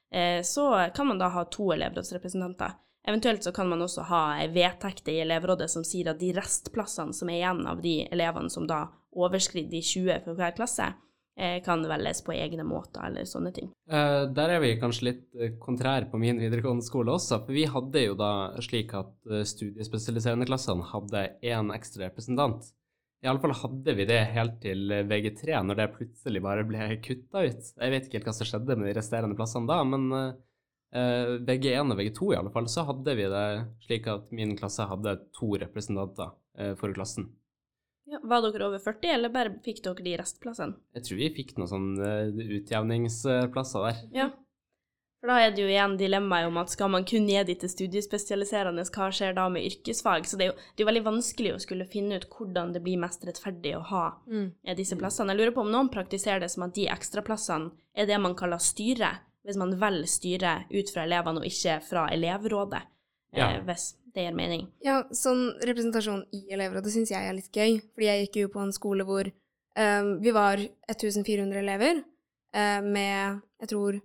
så 0.48 0.66
kan 0.96 1.10
man 1.10 1.18
da 1.20 1.28
ha 1.34 1.42
to 1.52 1.66
elevrådsrepresentanter. 1.76 2.78
Eventuelt 3.08 3.44
så 3.44 3.52
kan 3.52 3.68
man 3.68 3.82
også 3.84 4.06
ha 4.08 4.22
vedtekter 4.52 5.12
i 5.12 5.20
elevrådet 5.26 5.68
som 5.72 5.84
sier 5.88 6.14
at 6.14 6.22
de 6.22 6.30
restplassene 6.36 7.16
som 7.16 7.28
er 7.32 7.42
igjen 7.42 7.60
av 7.68 7.82
de 7.84 7.98
elevene 8.08 8.52
som 8.52 8.70
da 8.70 8.86
overskrider 9.12 9.74
de 9.74 9.82
20 9.84 10.24
for 10.24 10.40
hver 10.40 10.56
klasse, 10.56 10.88
Eh, 11.40 11.64
kan 11.64 11.84
velges 11.88 12.24
på 12.26 12.34
egne 12.34 12.64
måter, 12.66 13.04
eller 13.06 13.26
sånne 13.30 13.52
ting. 13.54 13.68
Uh, 13.92 14.26
der 14.34 14.56
er 14.56 14.62
vi 14.64 14.72
kanskje 14.82 15.06
litt 15.06 15.26
kontrære 15.30 15.60
kontrær 15.62 16.08
på 16.10 16.18
min 16.18 16.40
videregående 16.42 16.86
skole 16.86 17.14
også, 17.14 17.44
for 17.46 17.54
vi 17.54 17.68
hadde 17.70 18.02
jo 18.08 18.16
da 18.18 18.32
slik 18.66 18.96
at 18.98 19.12
studiespesialiserende 19.52 20.48
klassene 20.50 20.88
hadde 20.90 21.28
én 21.46 21.70
ekstra 21.76 22.08
representant. 22.08 22.72
Iallfall 23.26 23.56
hadde 23.58 23.96
vi 23.98 24.06
det 24.06 24.20
helt 24.36 24.60
til 24.62 24.92
VG3, 25.10 25.62
når 25.66 25.80
det 25.80 25.88
plutselig 25.96 26.42
bare 26.46 26.66
ble 26.70 26.90
kutta 27.02 27.48
ut. 27.48 27.72
Jeg 27.74 27.94
vet 27.94 28.06
ikke 28.06 28.20
helt 28.20 28.30
hva 28.30 28.36
som 28.38 28.50
skjedde 28.50 28.78
med 28.78 28.92
de 28.92 28.94
resterende 29.00 29.38
plassene 29.40 29.70
da, 29.70 29.80
men 29.88 30.06
VG1 31.48 31.96
og 31.96 31.98
VG2 31.98 32.30
i 32.32 32.38
alle 32.38 32.54
fall, 32.54 32.70
så 32.72 32.86
hadde 32.88 33.18
vi 33.18 33.26
det 33.34 33.48
slik 33.88 34.06
at 34.14 34.30
min 34.38 34.54
klasse 34.60 34.86
hadde 34.88 35.18
to 35.36 35.50
representanter 35.66 36.32
for 36.78 36.94
klassen. 36.94 37.32
Ja, 38.08 38.22
var 38.24 38.40
dere 38.46 38.70
over 38.70 38.80
40, 38.80 39.10
eller 39.18 39.32
bare 39.34 39.58
fikk 39.66 39.82
dere 39.84 40.04
de 40.06 40.14
restplassene? 40.22 40.78
Jeg 40.96 41.04
tror 41.04 41.18
vi 41.20 41.28
fikk 41.36 41.58
noen 41.58 41.72
sånne 41.74 42.12
uh, 42.32 42.54
utjevningsplasser 42.56 43.84
der. 43.84 43.98
Ja. 44.16 44.28
For 45.18 45.32
da 45.32 45.38
er 45.42 45.54
det 45.54 45.64
jo 45.64 45.70
igjen 45.70 45.96
dilemmaet 45.98 46.46
om 46.46 46.60
at 46.62 46.70
skal 46.70 46.92
man 46.94 47.06
kun 47.08 47.26
gi 47.26 47.40
de 47.48 47.56
til 47.58 47.72
studiespesialiserende, 47.72 48.84
hva 48.94 49.08
skjer 49.10 49.34
da 49.38 49.48
med 49.50 49.66
yrkesfag? 49.66 50.28
Så 50.30 50.38
det 50.38 50.46
er 50.46 50.52
jo 50.52 50.58
det 50.78 50.84
er 50.84 50.90
veldig 50.92 51.06
vanskelig 51.08 51.54
å 51.56 51.62
skulle 51.64 51.88
finne 51.90 52.20
ut 52.20 52.28
hvordan 52.30 52.76
det 52.76 52.84
blir 52.86 53.02
mest 53.02 53.26
rettferdig 53.26 53.74
å 53.80 53.86
ha 53.90 54.04
mm. 54.30 54.50
disse 54.78 54.98
plassene. 55.00 55.34
Jeg 55.34 55.42
lurer 55.42 55.56
på 55.56 55.64
om 55.66 55.72
noen 55.74 55.90
praktiserer 55.94 56.44
det 56.44 56.52
som 56.54 56.68
at 56.68 56.76
de 56.76 56.86
ekstraplassene 56.94 57.72
er 57.98 58.10
det 58.10 58.20
man 58.22 58.38
kaller 58.38 58.62
styre, 58.62 59.16
hvis 59.48 59.58
man 59.58 59.74
velger 59.82 60.12
styre 60.12 60.54
ut 60.70 60.94
fra 60.94 61.08
elevene 61.08 61.42
og 61.42 61.50
ikke 61.50 61.80
fra 61.88 62.06
elevrådet. 62.14 62.84
Ja. 63.36 63.56
Eh, 63.56 63.64
hvis 63.66 63.96
det 64.14 64.28
gir 64.28 64.38
mening. 64.38 64.68
Ja, 64.86 65.00
sånn 65.14 65.50
representasjon 65.66 66.24
i 66.34 66.44
elevrådet 66.54 66.94
syns 66.94 67.12
jeg 67.14 67.26
er 67.26 67.36
litt 67.38 67.50
gøy, 67.54 67.80
fordi 67.94 68.10
jeg 68.10 68.28
gikk 68.28 68.40
jo 68.44 68.52
på 68.54 68.62
en 68.64 68.74
skole 68.76 69.06
hvor 69.08 69.30
um, 69.30 70.12
vi 70.22 70.34
var 70.36 70.62
1400 70.62 71.58
elever, 71.62 72.04
uh, 72.58 72.80
med 72.86 73.42
jeg 73.62 73.74
tror 73.74 74.00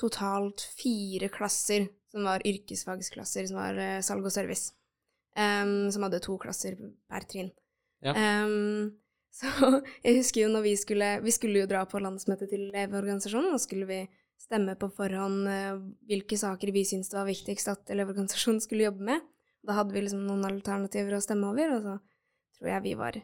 totalt 0.00 0.64
fire 0.78 1.28
klasser 1.32 1.88
som 2.10 2.26
var 2.26 2.44
yrkesfagsklasser, 2.46 3.46
som 3.50 3.60
var 3.60 3.78
uh, 3.78 3.98
salg 4.04 4.26
og 4.26 4.34
service. 4.34 4.72
Um, 5.38 5.90
som 5.94 6.02
hadde 6.06 6.22
to 6.24 6.34
klasser 6.42 6.74
per 7.10 7.26
trinn. 7.30 7.52
Ja. 8.02 8.16
Um, 8.16 8.96
så 9.40 9.46
jeg 10.02 10.16
husker 10.16 10.42
jo 10.42 10.48
når 10.50 10.64
vi 10.64 10.72
skulle 10.80 11.08
Vi 11.22 11.30
skulle 11.30 11.60
jo 11.62 11.68
dra 11.70 11.84
på 11.86 12.00
landsmøtet 12.02 12.50
til 12.50 12.66
Elevorganisasjonen, 12.72 13.54
og 13.54 13.62
skulle 13.62 13.86
vi 13.86 14.00
stemme 14.40 14.74
på 14.80 14.88
forhånd 14.96 15.44
uh, 15.46 15.82
hvilke 16.08 16.38
saker 16.40 16.72
vi 16.74 16.86
syntes 16.88 17.12
det 17.12 17.20
var 17.20 17.28
viktigst 17.28 17.70
at 17.70 17.92
Elevorganisasjonen 17.94 18.62
skulle 18.64 18.88
jobbe 18.88 19.06
med. 19.12 19.28
Da 19.66 19.76
hadde 19.76 19.94
vi 19.94 20.02
liksom 20.02 20.24
noen 20.26 20.48
alternativer 20.48 21.18
å 21.18 21.22
stemme 21.22 21.52
over, 21.52 21.76
og 21.76 21.84
så 21.84 21.98
tror 22.58 22.72
jeg 22.74 22.86
vi 22.88 22.96
var 22.98 23.20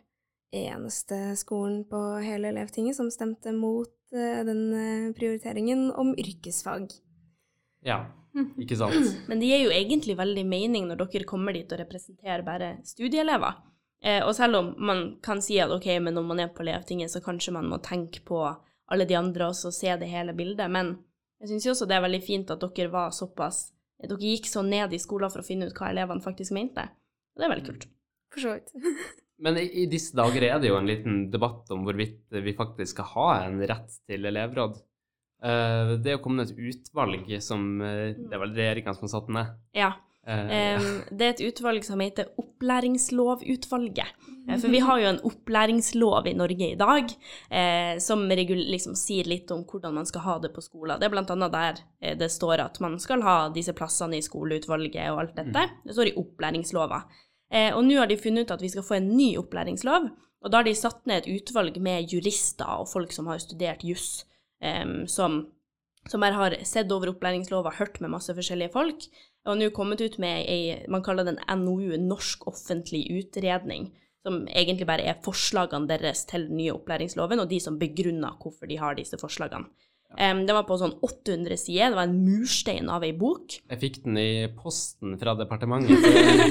eneste 0.54 1.36
skolen 1.36 1.84
på 1.88 2.00
hele 2.24 2.52
Elevtinget 2.52 2.96
som 2.98 3.10
stemte 3.10 3.52
mot 3.52 3.92
uh, 4.14 4.42
den 4.46 4.62
uh, 4.72 5.14
prioriteringen 5.16 5.90
om 5.90 6.14
yrkesfag. 6.18 6.90
Ja, 7.86 8.04
ikke 8.62 8.78
sant. 8.78 9.16
Men 9.30 9.40
det 9.40 9.50
gir 9.50 9.66
jo 9.66 9.74
egentlig 9.74 10.18
veldig 10.18 10.44
mening 10.48 10.90
når 10.90 11.04
dere 11.06 11.28
kommer 11.28 11.56
dit 11.56 11.72
og 11.72 11.80
representerer 11.82 12.44
bare 12.46 12.76
studieelever. 12.86 13.62
Eh, 14.04 14.20
og 14.20 14.34
selv 14.36 14.60
om 14.60 14.74
man 14.86 15.06
kan 15.24 15.40
si 15.42 15.56
at 15.62 15.72
ok, 15.72 15.86
men 16.04 16.14
når 16.14 16.26
man 16.28 16.42
er 16.44 16.50
på 16.54 16.62
Elevtinget, 16.62 17.10
så 17.10 17.22
kanskje 17.24 17.54
man 17.56 17.70
må 17.70 17.80
tenke 17.82 18.20
på 18.26 18.42
alle 18.86 19.06
de 19.08 19.16
andre 19.18 19.48
også, 19.48 19.72
og 19.72 19.74
se 19.74 19.94
det 19.98 20.10
hele 20.10 20.34
bildet. 20.36 20.68
Men 20.70 20.98
jeg 21.40 21.54
syns 21.54 21.72
også 21.72 21.88
det 21.88 21.96
er 21.96 22.04
veldig 22.04 22.22
fint 22.22 22.52
at 22.52 22.62
dere 22.62 22.92
var 22.92 23.14
såpass 23.16 23.70
dere 23.96 24.18
gikk 24.20 24.48
så 24.48 24.62
ned 24.62 24.92
i 24.92 25.00
skolen 25.00 25.32
for 25.32 25.40
å 25.40 25.46
finne 25.46 25.68
ut 25.70 25.78
hva 25.78 25.90
elevene 25.90 26.24
faktisk 26.24 26.52
mente. 26.56 26.84
Og 27.34 27.40
det 27.40 27.46
er 27.46 27.54
veldig 27.54 27.68
kult. 27.70 27.86
For 28.34 28.44
så 28.44 28.56
vidt. 28.56 28.74
Men 29.42 29.58
i, 29.60 29.66
i, 29.82 29.86
disse 29.90 30.16
dager 30.16 30.46
er 30.48 30.60
det 30.60 30.70
jo 30.70 30.78
en 30.78 30.88
liten 30.88 31.16
debatt 31.32 31.68
om 31.74 31.84
hvorvidt 31.84 32.32
vi 32.44 32.56
faktisk 32.56 32.96
skal 32.96 33.10
ha 33.12 33.28
en 33.44 33.60
rett 33.68 33.98
til 34.08 34.28
elevråd. 34.30 34.78
Uh, 35.44 35.96
det 36.00 36.12
er 36.12 36.16
jo 36.16 36.22
kommet 36.24 36.48
et 36.48 36.60
utvalg 36.70 37.28
som 37.44 37.66
uh, 37.84 38.14
Det 38.16 38.32
er 38.32 38.40
vel 38.40 38.54
regjeringa 38.56 38.94
som 38.96 39.04
har 39.04 39.12
satt 39.12 39.28
ned? 39.36 39.50
Ja. 39.76 39.90
Um, 40.26 40.86
det 41.12 41.26
er 41.26 41.34
et 41.34 41.44
utvalg 41.52 41.84
som 41.86 42.00
heter 42.02 42.32
Opplæringslovutvalget. 42.40 44.16
Eh, 44.48 44.58
for 44.60 44.68
vi 44.68 44.78
har 44.78 45.00
jo 45.00 45.08
en 45.10 45.20
opplæringslov 45.26 46.26
i 46.26 46.34
Norge 46.38 46.70
i 46.72 46.78
dag 46.78 47.10
eh, 47.50 47.98
som 48.02 48.24
liksom 48.30 48.96
sier 48.98 49.26
litt 49.28 49.50
om 49.54 49.64
hvordan 49.66 49.94
man 49.94 50.06
skal 50.06 50.24
ha 50.26 50.38
det 50.42 50.52
på 50.54 50.64
skolen. 50.64 51.00
Det 51.00 51.08
er 51.08 51.14
bl.a. 51.14 51.48
der 51.50 51.82
eh, 52.00 52.16
det 52.18 52.30
står 52.32 52.62
at 52.64 52.80
man 52.80 52.98
skal 53.02 53.22
ha 53.26 53.36
disse 53.54 53.74
plassene 53.76 54.18
i 54.18 54.24
skoleutvalget 54.24 55.10
og 55.12 55.22
alt 55.24 55.36
dette. 55.38 55.66
Mm. 55.66 55.78
Det 55.84 55.96
står 55.96 56.12
i 56.12 56.16
opplæringslova. 56.22 57.02
Eh, 57.52 57.72
og 57.74 57.84
nå 57.86 57.98
har 58.00 58.10
de 58.10 58.18
funnet 58.20 58.46
ut 58.46 58.54
at 58.56 58.62
vi 58.62 58.70
skal 58.72 58.86
få 58.86 58.98
en 58.98 59.10
ny 59.16 59.34
opplæringslov, 59.40 60.08
og 60.42 60.52
da 60.52 60.60
har 60.60 60.66
de 60.66 60.74
satt 60.78 61.04
ned 61.06 61.24
et 61.24 61.40
utvalg 61.40 61.76
med 61.82 62.12
jurister 62.12 62.82
og 62.82 62.90
folk 62.90 63.14
som 63.14 63.28
har 63.30 63.42
studert 63.42 63.84
juss, 63.86 64.24
som 65.10 65.40
som 66.10 66.22
bare 66.22 66.38
har 66.38 66.56
sett 66.66 66.92
over 66.94 67.10
opplæringslova, 67.10 67.72
hørt 67.78 68.00
med 68.00 68.12
masse 68.12 68.34
forskjellige 68.34 68.72
folk, 68.74 69.06
og 69.46 69.58
nå 69.58 69.70
kommet 69.74 70.02
ut 70.02 70.18
med 70.22 70.46
ei 70.50 70.76
man 70.90 71.04
kaller 71.06 71.26
den 71.26 71.40
en 71.46 71.64
NOU, 71.64 71.96
Norsk 72.02 72.46
offentlig 72.50 73.04
utredning, 73.14 73.90
som 74.26 74.44
egentlig 74.48 74.88
bare 74.88 75.06
er 75.06 75.20
forslagene 75.22 75.88
deres 75.90 76.24
til 76.26 76.48
den 76.48 76.58
nye 76.60 76.74
opplæringsloven, 76.74 77.42
og 77.42 77.50
de 77.50 77.60
som 77.62 77.78
begrunner 77.78 78.38
hvorfor 78.42 78.70
de 78.70 78.78
har 78.78 78.98
disse 78.98 79.18
forslagene. 79.20 79.70
Um, 80.16 80.42
den 80.48 80.56
var 80.56 80.64
på 80.68 80.78
sånn 80.80 80.94
800 81.04 81.58
sider, 81.60 81.92
det 81.92 81.98
var 81.98 82.08
en 82.08 82.20
murstein 82.24 82.90
av 82.92 83.04
ei 83.04 83.12
bok. 83.16 83.58
Jeg 83.68 83.82
fikk 83.82 84.02
den 84.06 84.20
i 84.20 84.30
posten 84.56 85.16
fra 85.20 85.36
departementet. 85.38 86.06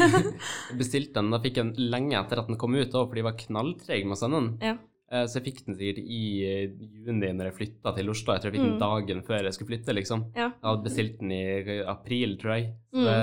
Jeg 0.70 0.80
bestilte 0.80 1.18
den, 1.18 1.32
da 1.34 1.40
fikk 1.42 1.58
jeg 1.58 1.72
den 1.72 1.90
lenge 1.94 2.18
etter 2.20 2.42
at 2.42 2.50
den 2.50 2.60
kom 2.62 2.76
ut, 2.78 2.94
for 2.94 3.16
de 3.16 3.24
var 3.26 3.38
knalltrege 3.40 4.06
med 4.06 4.18
å 4.18 4.20
sende 4.20 4.42
den. 4.42 4.52
Ja. 4.62 4.76
Eh, 5.14 5.26
så 5.30 5.38
jeg 5.40 5.46
fikk 5.50 5.60
den 5.68 5.78
sikkert 5.78 6.02
i 6.02 6.22
eh, 6.46 6.78
juni 7.06 7.30
når 7.38 7.52
jeg 7.52 7.58
flytta 7.60 7.94
til 7.98 8.10
Oslo. 8.14 8.34
Jeg 8.34 8.44
tror 8.44 8.52
jeg 8.52 8.58
fikk 8.58 8.66
den 8.66 8.78
mm. 8.78 8.84
dagen 8.84 9.26
før 9.28 9.48
jeg 9.48 9.58
skulle 9.58 9.72
flytte, 9.74 9.98
liksom. 9.98 10.24
Ja. 10.34 10.50
Jeg 10.50 10.68
hadde 10.70 10.88
bestilt 10.88 11.20
den 11.22 11.36
i 11.36 11.44
april, 11.86 12.38
tror 12.42 12.56
jeg. 12.56 12.72
Så 12.94 13.04
mm. 13.04 13.10
det, 13.10 13.20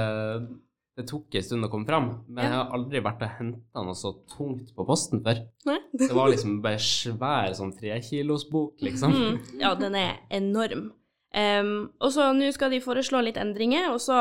det 0.98 1.06
tok 1.08 1.36
en 1.38 1.44
stund 1.44 1.64
å 1.64 1.70
komme 1.72 1.88
fram. 1.88 2.08
Men 2.28 2.44
jeg 2.44 2.52
har 2.52 2.72
aldri 2.76 3.00
vært 3.04 3.22
og 3.24 3.36
henta 3.38 3.84
noe 3.84 3.96
så 3.96 4.12
tungt 4.34 4.74
på 4.76 4.86
posten 4.88 5.22
før. 5.24 5.44
Nei. 5.68 5.78
det 5.96 6.10
var 6.12 6.32
liksom 6.32 6.58
bare 6.64 6.80
svær 6.82 7.54
sånn 7.56 7.72
trekilosbok, 7.78 8.82
liksom. 8.84 9.14
Mm. 9.16 9.38
Ja, 9.62 9.72
den 9.78 9.96
er 9.98 10.18
enorm. 10.32 10.90
Um, 11.32 11.94
og 12.04 12.10
så 12.12 12.26
nå 12.36 12.50
skal 12.52 12.74
de 12.74 12.82
foreslå 12.84 13.22
litt 13.24 13.38
endringer, 13.40 13.88
og 13.94 14.02
så 14.04 14.18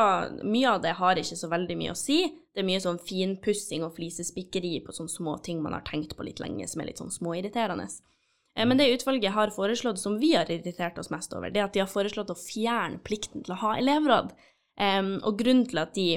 mye 0.47 0.77
av 0.77 0.79
det 0.85 0.93
har 0.95 1.19
ikke 1.19 1.35
så 1.35 1.49
veldig 1.51 1.75
mye 1.81 1.91
å 1.91 1.99
si. 1.99 2.21
Det 2.51 2.63
er 2.63 2.67
mye 2.67 2.83
sånn 2.83 3.01
finpussing 3.03 3.83
og 3.83 3.97
flisespikkeri 3.97 4.77
på 4.85 4.95
sånne 4.95 5.11
små 5.11 5.35
ting 5.43 5.59
man 5.63 5.75
har 5.75 5.83
tenkt 5.87 6.15
på 6.15 6.23
litt 6.23 6.39
lenge, 6.43 6.69
som 6.71 6.83
er 6.83 6.91
litt 6.91 7.03
sånn 7.03 7.11
småirriterende. 7.11 7.89
Um, 8.55 8.71
men 8.71 8.79
det 8.79 8.93
utvalget 8.95 9.35
har 9.35 9.51
foreslått, 9.51 9.99
som 9.99 10.15
vi 10.23 10.37
har 10.37 10.47
irritert 10.51 11.03
oss 11.03 11.11
mest 11.11 11.35
over, 11.35 11.51
det 11.51 11.59
er 11.59 11.67
at 11.67 11.75
de 11.75 11.83
har 11.83 11.91
foreslått 11.91 12.31
å 12.31 12.39
fjerne 12.39 13.03
plikten 13.03 13.43
til 13.43 13.57
å 13.57 13.61
ha 13.65 13.75
elevråd. 13.81 14.31
Um, 14.79 15.17
og 15.27 15.35
grunnen 15.43 15.67
til 15.67 15.83
at 15.83 15.91
de 15.99 16.07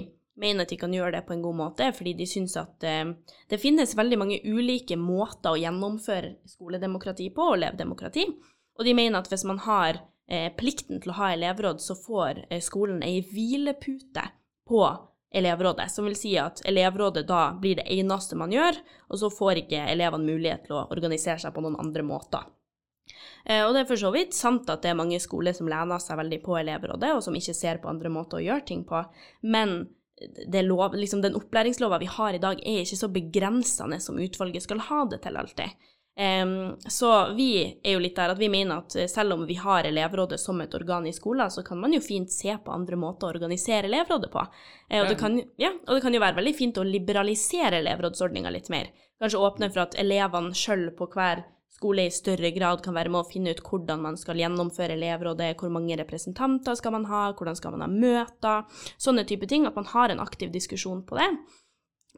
mener 0.40 0.64
at 0.64 0.72
de 0.72 0.78
kan 0.80 0.92
gjøre 0.94 1.16
det 1.16 1.24
på 1.28 1.36
en 1.36 1.44
god 1.44 1.58
måte, 1.60 1.90
fordi 1.94 2.16
de 2.18 2.26
syns 2.26 2.56
at 2.58 2.82
det 2.82 3.60
finnes 3.62 3.94
veldig 3.94 4.18
mange 4.18 4.40
ulike 4.42 4.96
måter 4.98 5.54
å 5.54 5.60
gjennomføre 5.60 6.34
skoledemokrati 6.50 7.28
på, 7.34 7.52
og 7.52 7.58
elevdemokrati. 7.60 8.26
Og 8.78 8.84
de 8.86 8.94
mener 8.96 9.20
at 9.20 9.30
hvis 9.30 9.46
man 9.46 9.60
har 9.64 10.00
eh, 10.26 10.50
plikten 10.56 11.00
til 11.02 11.12
å 11.12 11.18
ha 11.20 11.32
elevråd, 11.34 11.82
så 11.82 11.96
får 11.98 12.44
eh, 12.48 12.62
skolen 12.64 13.02
ei 13.06 13.20
hvilepute 13.22 14.26
på 14.68 14.82
elevrådet, 15.34 15.88
som 15.90 16.06
vil 16.08 16.16
si 16.18 16.34
at 16.38 16.62
elevrådet 16.66 17.24
da 17.28 17.46
blir 17.60 17.78
det 17.80 17.86
eneste 17.90 18.38
man 18.38 18.52
gjør, 18.54 18.78
og 19.10 19.20
så 19.20 19.30
får 19.34 19.64
ikke 19.64 19.86
elevene 19.94 20.30
mulighet 20.30 20.68
til 20.68 20.78
å 20.78 20.86
organisere 20.94 21.40
seg 21.42 21.54
på 21.54 21.64
noen 21.64 21.78
andre 21.82 22.06
måter. 22.06 22.46
Eh, 23.44 23.62
og 23.66 23.74
det 23.74 23.84
er 23.84 23.90
for 23.90 24.00
så 24.00 24.12
vidt 24.14 24.36
sant 24.36 24.70
at 24.72 24.82
det 24.82 24.92
er 24.92 24.98
mange 24.98 25.20
skoler 25.22 25.54
som 25.56 25.68
lener 25.70 26.02
seg 26.02 26.18
veldig 26.22 26.40
på 26.44 26.56
elevrådet, 26.62 27.12
og 27.16 27.22
som 27.26 27.36
ikke 27.38 27.56
ser 27.56 27.82
på 27.82 27.90
andre 27.90 28.12
måter 28.14 28.40
å 28.40 28.46
gjøre 28.46 28.66
ting 28.70 28.86
på, 28.88 29.02
men 29.46 29.84
lov, 30.62 30.94
liksom 30.94 31.22
den 31.22 31.36
opplæringslova 31.38 31.98
vi 31.98 32.10
har 32.10 32.34
i 32.34 32.42
dag, 32.42 32.60
er 32.60 32.84
ikke 32.84 33.00
så 33.00 33.10
begrensende 33.12 34.00
som 34.00 34.18
utvalget 34.18 34.64
skal 34.64 34.82
ha 34.88 35.04
det 35.10 35.22
til 35.24 35.36
alltid. 35.40 35.90
Um, 36.16 36.76
så 36.78 37.34
vi 37.34 37.80
er 37.82 37.96
jo 37.96 38.02
litt 38.02 38.14
der 38.14 38.30
at 38.30 38.38
vi 38.38 38.46
mener 38.46 38.84
at 38.84 38.94
eh, 38.94 39.08
selv 39.10 39.34
om 39.34 39.40
vi 39.48 39.56
har 39.58 39.82
elevrådet 39.88 40.38
som 40.38 40.60
et 40.62 40.74
organ 40.78 41.08
i 41.10 41.12
skolen, 41.12 41.50
så 41.50 41.64
kan 41.66 41.80
man 41.80 41.96
jo 41.96 41.98
fint 42.04 42.30
se 42.30 42.54
på 42.54 42.70
andre 42.70 42.94
måter 42.94 43.26
å 43.26 43.32
organisere 43.34 43.90
elevrådet 43.90 44.30
på. 44.30 44.44
Uh, 44.92 45.00
og, 45.00 45.08
det 45.10 45.16
kan, 45.18 45.40
ja, 45.58 45.72
og, 45.74 45.96
det 45.96 46.04
kan, 46.04 46.14
jo 46.14 46.22
være 46.22 46.38
veldig 46.38 46.54
fint 46.54 46.78
å 46.78 46.86
liberalisere 46.86 47.82
elevrådsordninga 47.82 48.54
litt 48.54 48.70
mer. 48.70 48.92
Kanskje 49.18 49.42
åpne 49.42 49.72
for 49.74 49.88
at 49.88 49.98
elevene 49.98 50.54
sjøl 50.54 50.92
på 50.94 51.10
hver 51.10 51.42
skole 51.74 52.06
i 52.06 52.14
større 52.14 52.50
grad 52.54 52.82
kan 52.84 52.94
være 52.96 53.10
med 53.12 53.24
å 53.24 53.28
finne 53.28 53.54
ut 53.54 53.62
hvordan 53.66 54.02
man 54.04 54.16
skal 54.20 54.38
gjennomføre 54.38 54.94
elevrådet, 54.96 55.54
hvor 55.60 55.72
mange 55.74 55.98
representanter 55.98 56.78
skal 56.78 56.94
man 56.94 57.08
ha, 57.10 57.26
hvordan 57.34 57.58
skal 57.58 57.74
man 57.74 57.84
ha 57.84 57.90
møter, 57.90 58.64
sånne 58.96 59.26
type 59.28 59.48
ting. 59.50 59.66
At 59.66 59.76
man 59.78 59.88
har 59.90 60.12
en 60.12 60.22
aktiv 60.22 60.52
diskusjon 60.54 61.02
på 61.08 61.18
det. 61.18 61.28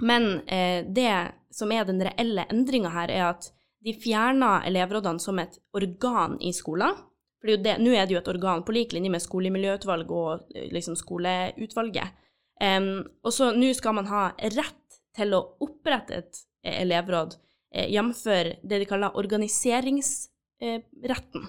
Men 0.04 0.42
eh, 0.46 0.84
det 0.84 1.12
som 1.56 1.72
er 1.72 1.86
den 1.88 2.02
reelle 2.04 2.44
endringa 2.52 2.92
her, 2.92 3.12
er 3.12 3.30
at 3.30 3.50
de 3.86 3.94
fjerna 3.96 4.60
elevrådene 4.66 5.22
som 5.22 5.38
et 5.40 5.56
organ 5.76 6.36
i 6.42 6.52
skolen. 6.56 6.96
For 7.40 7.52
nå 7.52 7.92
er 7.94 8.06
det 8.08 8.16
jo 8.16 8.20
et 8.20 8.32
organ 8.32 8.64
på 8.66 8.74
lik 8.74 8.94
linje 8.96 9.12
med 9.12 9.24
skolemiljøutvalg 9.24 10.12
og 10.12 10.52
eh, 10.54 10.68
liksom 10.74 10.98
skoleutvalget. 10.98 12.22
Um, 12.56 13.04
og 13.20 13.34
så 13.36 13.50
nå 13.52 13.68
skal 13.76 13.98
man 13.98 14.06
ha 14.08 14.30
rett 14.40 15.00
til 15.16 15.34
å 15.36 15.42
opprette 15.64 16.22
et 16.22 16.38
eh, 16.64 16.80
elevråd, 16.82 17.36
eh, 17.74 17.88
jf. 17.92 18.24
det 18.62 18.78
de 18.82 18.86
kaller 18.88 19.16
organiseringsretten. 19.16 21.42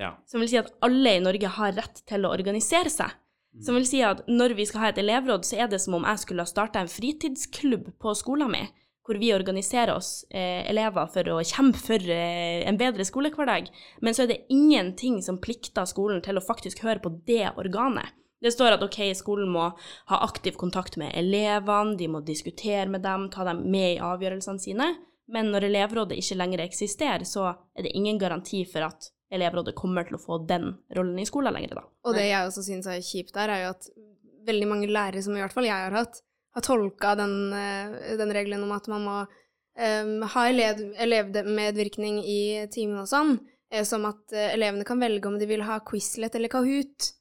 Ja. 0.00 0.10
Som 0.26 0.40
vil 0.40 0.48
si 0.48 0.58
at 0.60 0.72
alle 0.80 1.16
i 1.16 1.20
Norge 1.20 1.48
har 1.58 1.72
rett 1.76 2.02
til 2.08 2.24
å 2.24 2.32
organisere 2.32 2.90
seg. 2.92 3.10
Som 3.58 3.76
vil 3.76 3.88
si 3.88 3.98
at 4.06 4.22
når 4.30 4.54
vi 4.54 4.66
skal 4.68 4.84
ha 4.84 4.90
et 4.92 5.00
elevråd, 5.02 5.44
så 5.44 5.64
er 5.64 5.72
det 5.72 5.80
som 5.82 5.96
om 5.98 6.06
jeg 6.06 6.22
skulle 6.22 6.46
ha 6.46 6.48
starta 6.48 6.80
en 6.80 6.90
fritidsklubb 6.90 7.90
på 8.00 8.14
skolen 8.14 8.52
min, 8.52 8.70
hvor 9.06 9.18
vi 9.18 9.32
organiserer 9.34 9.90
oss 9.96 10.22
eh, 10.30 10.62
elever 10.70 11.10
for 11.10 11.32
å 11.34 11.40
kjempe 11.42 11.82
for 11.82 12.12
eh, 12.14 12.62
en 12.70 12.78
bedre 12.78 13.04
skolehverdag. 13.06 13.66
Men 14.06 14.14
så 14.14 14.24
er 14.24 14.30
det 14.30 14.44
ingenting 14.54 15.18
som 15.26 15.40
plikter 15.42 15.88
skolen 15.90 16.22
til 16.22 16.38
å 16.38 16.46
faktisk 16.46 16.84
høre 16.86 17.02
på 17.02 17.16
det 17.26 17.50
organet. 17.58 18.14
Det 18.40 18.54
står 18.54 18.78
at 18.78 18.84
ok, 18.86 19.02
skolen 19.18 19.50
må 19.52 19.66
ha 20.08 20.20
aktiv 20.24 20.54
kontakt 20.56 20.94
med 20.96 21.12
elevene, 21.18 21.98
de 21.98 22.06
må 22.08 22.22
diskutere 22.24 22.86
med 22.88 23.02
dem, 23.04 23.26
ta 23.34 23.44
dem 23.44 23.66
med 23.68 23.98
i 23.98 24.00
avgjørelsene 24.00 24.62
sine. 24.62 24.86
Men 25.30 25.52
når 25.54 25.68
elevrådet 25.68 26.18
ikke 26.18 26.38
lenger 26.40 26.64
eksisterer, 26.64 27.24
så 27.28 27.48
er 27.50 27.86
det 27.86 27.94
ingen 27.96 28.18
garanti 28.18 28.64
for 28.68 28.88
at 28.88 29.10
elevrådet 29.30 29.76
kommer 29.78 30.06
til 30.06 30.18
å 30.18 30.22
få 30.22 30.40
den 30.46 30.72
rollen 30.96 31.18
i 31.22 31.26
skolen 31.28 31.54
lenger, 31.54 31.78
da. 31.78 31.84
Og 32.08 32.16
det 32.16 32.26
jeg 32.26 32.48
også 32.48 32.64
syns 32.66 32.88
er 32.90 33.04
kjipt 33.04 33.36
der, 33.36 33.52
er 33.52 33.62
jo 33.64 33.74
at 33.76 33.86
veldig 34.48 34.66
mange 34.66 34.90
lærere, 34.90 35.22
som 35.22 35.36
i 35.36 35.42
hvert 35.42 35.54
fall 35.54 35.68
jeg 35.68 35.86
har 35.86 35.94
hatt, 35.94 36.18
har 36.56 36.66
tolka 36.66 37.14
den, 37.20 37.36
eh, 37.54 38.16
den 38.18 38.34
regelen 38.34 38.64
om 38.66 38.74
at 38.74 38.88
man 38.90 39.06
må 39.06 39.16
um, 39.22 40.14
ha 40.32 40.46
elev, 40.48 40.82
elevmedvirkning 40.98 42.20
i 42.24 42.42
timen 42.74 43.04
og 43.04 43.10
sånn, 43.10 43.36
eh, 43.70 43.84
som 43.86 44.08
at 44.08 44.34
eh, 44.34 44.50
elevene 44.56 44.86
kan 44.88 45.00
velge 45.02 45.30
om 45.30 45.38
de 45.38 45.48
vil 45.50 45.62
ha 45.68 45.78
Quizlet 45.86 46.34
eller 46.34 46.52
Kahoot. 46.52 47.12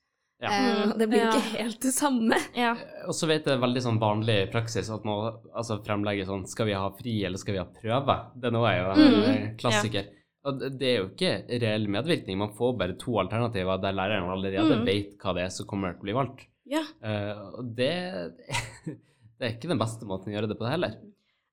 Ja. 0.42 0.50
Eh, 0.50 0.76
Mm, 0.90 0.98
det 0.98 1.08
blir 1.12 1.20
jo 1.20 1.26
ja. 1.26 1.32
ikke 1.36 1.58
helt 1.60 1.82
det 1.82 1.92
samme. 1.94 2.38
Ja. 2.56 2.70
Og 3.08 3.14
så 3.14 3.28
vet 3.28 3.44
jeg 3.46 3.58
det 3.58 3.62
veldig 3.64 3.82
sånn 3.84 4.00
vanlig 4.00 4.38
praksis 4.54 4.90
at 4.90 5.04
man 5.04 5.34
altså 5.54 5.80
fremlegger 5.84 6.26
sånn 6.30 6.46
Skal 6.48 6.66
vi 6.70 6.74
ha 6.80 6.90
fri, 6.96 7.26
eller 7.28 7.38
skal 7.38 7.54
vi 7.58 7.60
ha 7.60 7.66
prøve? 7.66 8.16
Det 8.40 8.52
nå 8.56 8.62
er 8.70 8.78
jo 8.80 8.92
en 8.94 9.02
Mm. 9.04 9.24
eh, 9.34 9.56
klassiker. 9.60 10.06
Og 10.46 10.60
det- 10.60 10.78
det 10.80 10.88
er 10.88 10.98
jo 11.02 11.10
ikke 11.10 11.60
reell 11.62 11.88
medvirkning. 11.88 12.38
Man 12.38 12.54
får 12.56 12.78
bare 12.78 12.94
to 12.98 13.12
alternativer 13.20 13.82
der 13.82 13.92
læreren 13.92 14.30
allerede 14.32 14.80
Mm. 14.80 14.86
vet 14.86 15.18
hva 15.20 15.34
det 15.36 15.44
er 15.44 15.50
som 15.50 15.66
kommer 15.68 15.92
til 15.92 16.00
å 16.00 16.04
bli 16.04 16.14
valgt. 16.14 16.46
ja. 16.66 16.84
Eh, 17.04 17.36
og 17.58 17.76
det, 17.76 18.32
det 19.40 19.42
er 19.42 19.54
ikke 19.58 19.68
den 19.68 19.80
beste 19.80 20.06
måten 20.06 20.32
å 20.32 20.36
gjøre 20.40 20.48
det 20.48 20.58
på 20.58 20.64
det 20.64 20.72
heller. 20.72 20.96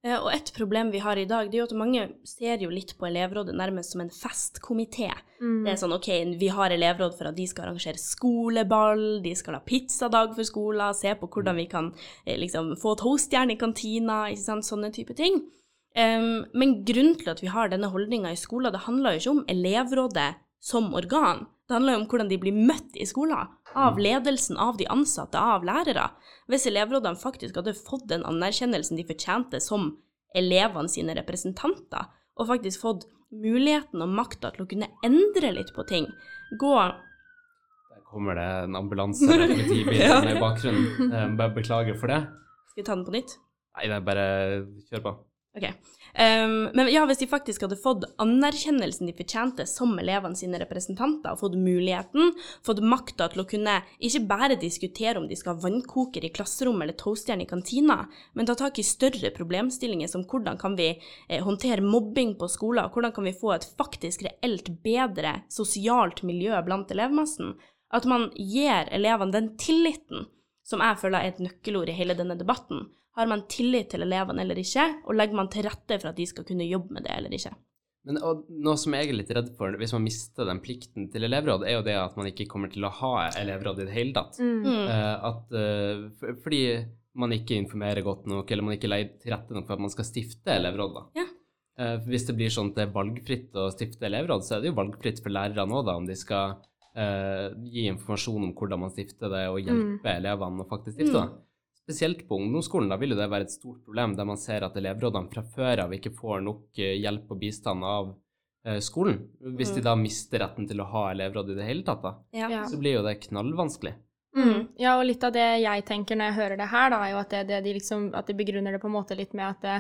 Eh, 0.07 0.19
Og 0.23 0.31
et 0.31 0.53
problem 0.55 0.92
vi 0.95 1.01
har 1.03 1.19
i 1.19 1.27
dag, 1.27 1.49
det 1.51 1.59
er 1.59 1.64
jo 1.64 1.69
at 1.71 1.79
mange 1.79 2.05
ser 2.29 2.62
jo 2.62 2.71
litt 2.71 2.95
på 2.99 3.09
elevrådet 3.09 3.57
nærmest 3.57 3.95
som 3.95 4.05
en 4.05 4.12
festkomité. 4.12 5.11
Mm. 5.40 5.64
Det 5.64 5.73
er 5.73 5.81
sånn 5.81 5.97
OK, 5.97 6.09
vi 6.38 6.51
har 6.55 6.71
elevråd 6.71 7.16
for 7.19 7.31
at 7.31 7.37
de 7.37 7.47
skal 7.51 7.66
arrangere 7.66 8.01
skoleball, 8.01 9.05
de 9.25 9.35
skal 9.37 9.59
ha 9.59 9.64
pizzadag 9.66 10.37
for 10.37 10.47
skolen, 10.47 10.95
se 10.95 11.12
på 11.19 11.29
hvordan 11.33 11.59
vi 11.59 11.66
kan 11.73 11.90
eh, 12.25 12.38
liksom 12.38 12.77
få 12.81 12.95
toastjern 13.03 13.51
i 13.51 13.59
kantina, 13.61 14.27
ikke 14.31 14.47
sant, 14.47 14.69
sånne 14.69 14.92
type 14.95 15.16
ting. 15.19 15.42
Um, 15.97 16.45
men 16.53 16.83
grunnen 16.85 17.14
til 17.16 17.31
at 17.33 17.40
vi 17.40 17.49
har 17.49 17.71
denne 17.73 17.88
holdninga 17.88 18.35
i 18.35 18.37
skolen, 18.37 18.69
det 18.75 18.85
handler 18.85 19.14
jo 19.14 19.23
ikke 19.23 19.33
om 19.33 19.45
elevrådet 19.49 20.35
som 20.61 20.90
organ. 20.99 21.47
Det 21.66 21.73
handler 21.73 21.97
jo 21.97 22.01
om 22.03 22.09
hvordan 22.11 22.29
de 22.29 22.38
blir 22.42 22.59
møtt 22.69 22.99
i 23.01 23.07
skolen. 23.09 23.49
Av 23.74 23.98
ledelsen, 23.98 24.57
av 24.57 24.76
de 24.79 24.87
ansatte, 24.87 25.38
av 25.40 25.64
lærere. 25.66 26.11
Hvis 26.48 26.66
elevrådene 26.70 27.18
faktisk 27.20 27.57
hadde 27.59 27.74
fått 27.74 28.07
den 28.09 28.22
anerkjennelsen 28.24 28.96
de 28.96 29.05
fortjente 29.09 29.61
som 29.61 29.96
elevene 30.37 30.88
sine 30.88 31.14
representanter, 31.18 32.07
og 32.37 32.48
faktisk 32.48 32.81
fått 32.85 33.07
muligheten 33.33 34.02
og 34.05 34.12
makta 34.14 34.52
til 34.55 34.64
å 34.64 34.68
kunne 34.70 34.88
endre 35.05 35.50
litt 35.57 35.72
på 35.76 35.85
ting, 35.88 36.07
gå 36.61 36.74
Der 36.76 38.02
kommer 38.07 38.38
det 38.38 38.46
en 38.64 38.76
ambulanse 38.79 39.26
eller 39.26 39.50
politibil 39.50 39.98
Ja. 40.05 40.20
i 40.22 40.37
bakgrunnen. 40.40 41.11
Jeg 41.12 41.37
bare 41.40 41.55
beklager 41.57 41.98
for 41.98 42.12
det. 42.12 42.20
Skal 42.70 42.83
vi 42.83 42.87
ta 42.87 42.94
den 42.94 43.05
på 43.09 43.16
nytt? 43.16 43.35
Nei, 43.76 43.88
det 43.90 43.96
er 43.98 44.05
bare 44.07 44.26
kjør 44.88 45.02
på. 45.05 45.14
Ok. 45.57 45.64
Um, 46.16 46.71
men 46.73 46.88
ja, 46.88 47.03
hvis 47.05 47.19
de 47.21 47.27
faktisk 47.29 47.64
hadde 47.64 47.77
fått 47.77 48.05
anerkjennelsen 48.23 49.09
de 49.09 49.12
fortjente 49.16 49.66
som 49.69 49.90
elevene 50.01 50.37
sine 50.38 50.57
representanter, 50.62 51.35
og 51.35 51.42
fått 51.42 51.59
muligheten, 51.61 52.33
fått 52.64 52.81
makta 52.81 53.29
til 53.33 53.42
å 53.42 53.47
kunne 53.49 53.75
ikke 54.01 54.23
bare 54.29 54.57
diskutere 54.61 55.21
om 55.21 55.27
de 55.29 55.37
skal 55.37 55.57
ha 55.57 55.64
vannkoker 55.66 56.25
i 56.25 56.33
klasserommet 56.33 56.87
eller 56.87 56.99
toastjern 57.01 57.45
i 57.45 57.49
kantina, 57.49 57.99
men 58.33 58.49
ta 58.49 58.57
tak 58.57 58.81
i 58.81 58.87
større 58.87 59.33
problemstillinger 59.37 60.09
som 60.12 60.25
hvordan 60.29 60.61
kan 60.61 60.77
vi 60.81 60.95
eh, 60.95 61.45
håndtere 61.45 61.85
mobbing 61.85 62.37
på 62.40 62.49
skolen, 62.53 62.88
hvordan 62.92 63.12
kan 63.16 63.29
vi 63.29 63.37
få 63.37 63.53
et 63.57 63.69
faktisk 63.77 64.25
reelt 64.29 64.73
bedre 64.85 65.42
sosialt 65.53 66.25
miljø 66.25 66.57
blant 66.64 66.92
elevmassen, 66.97 67.57
at 67.92 68.09
man 68.09 68.31
gir 68.37 68.88
elevene 68.92 69.37
den 69.37 69.53
tilliten 69.61 70.31
som 70.66 70.81
jeg 70.83 70.99
føler 71.01 71.23
er 71.23 71.35
et 71.35 71.45
nøkkelord 71.45 71.92
i 71.92 71.95
hele 71.95 72.16
denne 72.19 72.35
debatten. 72.40 72.88
Har 73.16 73.31
man 73.31 73.46
tillit 73.48 73.88
til 73.92 74.05
elevene 74.05 74.42
eller 74.44 74.59
ikke, 74.61 74.85
og 75.07 75.16
legger 75.16 75.38
man 75.38 75.48
til 75.52 75.64
rette 75.64 75.96
for 76.02 76.11
at 76.11 76.18
de 76.18 76.26
skal 76.29 76.44
kunne 76.48 76.68
jobbe 76.68 76.96
med 76.96 77.07
det 77.07 77.14
eller 77.16 77.33
ikke? 77.33 77.55
Men 78.07 78.20
og 78.22 78.44
noe 78.62 78.76
som 78.79 78.94
jeg 78.94 79.09
er 79.09 79.16
litt 79.18 79.33
redd 79.35 79.48
for 79.59 79.74
hvis 79.81 79.94
man 79.96 80.05
mister 80.05 80.46
den 80.46 80.61
plikten 80.62 81.09
til 81.11 81.26
elevråd, 81.26 81.64
er 81.66 81.79
jo 81.79 81.87
det 81.87 81.96
at 81.98 82.14
man 82.18 82.29
ikke 82.31 82.46
kommer 82.50 82.70
til 82.70 82.87
å 82.87 82.92
ha 83.00 83.14
elevråd 83.33 83.83
i 83.83 83.88
det 83.88 83.96
hele 83.96 84.14
tatt. 84.14 84.38
Mm. 84.38 84.61
Mm. 84.62 84.85
Eh, 84.92 85.24
at, 85.31 85.57
uh, 85.57 86.37
fordi 86.44 86.61
man 87.18 87.35
ikke 87.35 87.59
informerer 87.59 88.07
godt 88.07 88.29
nok, 88.31 88.52
eller 88.52 88.68
man 88.68 88.76
ikke 88.76 88.92
legger 88.92 89.16
til 89.24 89.35
rette 89.35 89.57
nok 89.57 89.66
for 89.66 89.74
at 89.74 89.85
man 89.88 89.94
skal 89.96 90.07
stifte 90.07 90.55
elevråd. 90.55 91.00
da. 91.00 91.05
Ja. 91.18 91.26
Uh, 91.76 91.96
hvis 92.07 92.29
det 92.29 92.37
blir 92.38 92.52
sånn 92.52 92.70
at 92.70 92.79
det 92.79 92.87
er 92.87 92.94
valgfritt 92.94 93.59
å 93.59 93.66
stifte 93.74 94.07
elevråd, 94.07 94.46
så 94.46 94.57
er 94.57 94.62
det 94.62 94.70
jo 94.70 94.79
valgfritt 94.79 95.24
for 95.24 95.35
lærerne 95.35 95.81
òg, 95.81 95.88
da, 95.88 95.98
om 95.98 96.07
de 96.07 96.16
skal 96.16 96.61
eh, 96.96 97.48
gi 97.72 97.87
informasjon 97.90 98.48
om 98.48 98.55
hvordan 98.57 98.81
man 98.87 98.92
stifter 98.94 99.33
det, 99.33 99.42
og 99.52 99.61
hjelpe 99.61 100.14
elevene 100.14 100.64
å 100.64 100.68
faktisk 100.70 100.96
stifte 100.96 101.18
det. 101.18 101.42
Spesielt 101.87 102.25
på 102.29 102.35
ungdomsskolen 102.35 102.90
da 102.90 102.96
vil 102.99 103.14
jo 103.14 103.16
det 103.20 103.29
være 103.31 103.46
et 103.46 103.53
stort 103.55 103.85
problem, 103.87 104.16
der 104.18 104.27
man 104.27 104.38
ser 104.42 104.64
at 104.66 104.75
elevrådene 104.77 105.31
fra 105.31 105.44
før 105.55 105.85
av 105.85 105.92
ikke 105.94 106.11
får 106.18 106.40
nok 106.42 106.81
eh, 106.83 106.96
hjelp 106.99 107.31
og 107.31 107.38
bistand 107.38 107.87
av 107.87 108.09
eh, 108.66 108.81
skolen. 108.83 109.20
Hvis 109.55 109.70
de 109.77 109.85
da 109.87 109.92
mister 109.94 110.42
retten 110.42 110.66
til 110.66 110.83
å 110.83 110.88
ha 110.90 111.05
elevråd 111.12 111.53
i 111.55 111.59
det 111.61 111.68
hele 111.68 111.87
tatt, 111.87 112.03
da, 112.03 112.16
Ja. 112.35 112.49
Ja. 112.51 112.64
så 112.66 112.81
blir 112.81 112.99
jo 112.99 113.05
det 113.07 113.20
knallvanskelig. 113.29 113.94
Mm. 114.37 114.66
Ja, 114.83 114.96
og 114.99 115.07
litt 115.07 115.22
av 115.25 115.33
det 115.33 115.46
jeg 115.62 115.85
tenker 115.87 116.18
når 116.18 116.33
jeg 116.33 116.37
hører 116.40 116.59
det 116.61 116.66
her, 116.72 116.90
da, 116.90 116.99
er 117.07 117.12
jo 117.14 117.20
at, 117.22 117.31
det, 117.31 117.44
det 117.53 117.61
de, 117.64 117.77
liksom, 117.79 118.09
at 118.18 118.27
de 118.27 118.35
begrunner 118.37 118.75
det 118.75 118.81
på 118.83 118.90
en 118.90 118.96
måte 118.99 119.16
litt 119.16 119.33
med 119.38 119.46
at 119.46 119.62
det, 119.62 119.77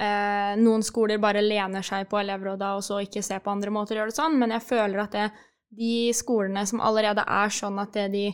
eh, 0.00 0.54
noen 0.64 0.82
skoler 0.82 1.20
bare 1.22 1.44
lener 1.44 1.84
seg 1.84 2.08
på 2.08 2.18
elevråda 2.24 2.72
og 2.78 2.82
så 2.88 3.02
ikke 3.04 3.22
ser 3.22 3.44
på 3.44 3.52
andre 3.52 3.70
måter 3.70 3.94
å 3.94 4.02
gjøre 4.02 4.14
det 4.14 4.18
sånn, 4.18 4.40
men 4.40 4.56
jeg 4.56 4.64
føler 4.66 5.04
at 5.04 5.12
det, 5.14 5.28
de 5.76 6.08
skolene 6.16 6.64
som 6.66 6.80
allerede 6.80 7.22
er 7.28 7.52
sånn 7.52 7.78
at 7.82 7.92
det 7.94 8.08
de 8.16 8.24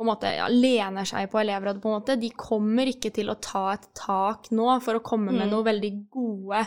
på 0.00 0.04
en 0.04 0.08
måte 0.14 0.30
ja, 0.32 0.46
lener 0.48 1.04
seg 1.04 1.26
på 1.28 1.42
elevrådet, 1.42 1.82
på 1.82 1.90
en 1.90 1.98
måte, 1.98 2.14
de 2.16 2.30
kommer 2.32 2.88
ikke 2.88 3.10
til 3.12 3.28
å 3.28 3.36
ta 3.36 3.66
et 3.74 3.82
tak 3.92 4.46
nå 4.56 4.78
for 4.80 4.96
å 4.96 5.02
komme 5.04 5.34
med 5.34 5.50
noen 5.50 5.66
veldig 5.66 5.90
gode, 6.08 6.62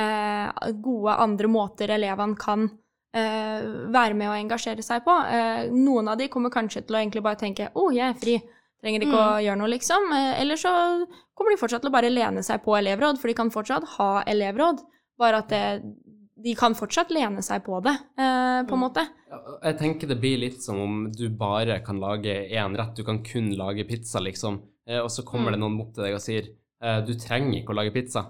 eh, 0.00 0.70
gode 0.80 1.18
andre 1.20 1.50
måter 1.52 1.92
elevene 1.92 2.40
kan 2.40 2.64
eh, 3.12 3.66
være 3.92 4.16
med 4.16 4.30
å 4.30 4.38
engasjere 4.38 4.80
seg 4.80 5.04
på. 5.04 5.18
Eh, 5.36 5.68
noen 5.68 6.08
av 6.08 6.16
de 6.16 6.30
kommer 6.32 6.54
kanskje 6.54 6.86
til 6.86 6.96
å 6.96 7.02
egentlig 7.02 7.24
bare 7.28 7.42
tenke 7.44 7.68
'Å, 7.68 7.92
jeg 7.92 8.08
er 8.08 8.18
fri'. 8.24 8.40
Trenger 8.80 9.04
ikke 9.04 9.20
å 9.20 9.42
gjøre 9.44 9.60
noe, 9.60 9.68
liksom. 9.70 10.08
Eh, 10.16 10.40
eller 10.40 10.56
så 10.56 10.72
kommer 11.36 11.52
de 11.52 11.60
fortsatt 11.60 11.84
til 11.84 11.92
å 11.92 11.98
bare 12.00 12.08
lene 12.08 12.40
seg 12.42 12.64
på 12.64 12.72
elevråd, 12.80 13.20
for 13.20 13.28
de 13.28 13.36
kan 13.36 13.52
fortsatt 13.52 13.84
ha 13.98 14.24
elevråd. 14.24 14.80
Bare 15.20 15.44
at 15.44 15.52
det, 15.52 15.82
de 16.42 16.54
kan 16.58 16.74
fortsatt 16.74 17.10
lene 17.14 17.42
seg 17.44 17.62
på 17.64 17.78
det, 17.84 17.94
eh, 18.18 18.62
på 18.68 18.74
en 18.76 18.82
måte. 18.82 19.04
Jeg 19.62 19.78
tenker 19.78 20.08
det 20.08 20.18
blir 20.20 20.38
litt 20.42 20.62
som 20.62 20.78
om 20.82 20.96
du 21.12 21.28
bare 21.30 21.80
kan 21.84 22.00
lage 22.02 22.34
én 22.50 22.76
rett. 22.76 22.94
Du 22.96 23.04
kan 23.04 23.22
kun 23.22 23.50
lage 23.56 23.86
pizza, 23.88 24.18
liksom. 24.20 24.60
Eh, 24.86 24.98
Og 25.00 25.10
så 25.10 25.22
kommer 25.24 25.52
det 25.52 25.60
noen 25.60 25.76
mot 25.76 25.94
til 25.94 26.04
deg 26.04 26.14
og 26.14 26.20
sier 26.20 26.48
eh, 26.82 27.00
du 27.06 27.14
trenger 27.14 27.60
ikke 27.62 27.72
å 27.72 27.78
lage 27.78 27.92
pizza. 27.94 28.26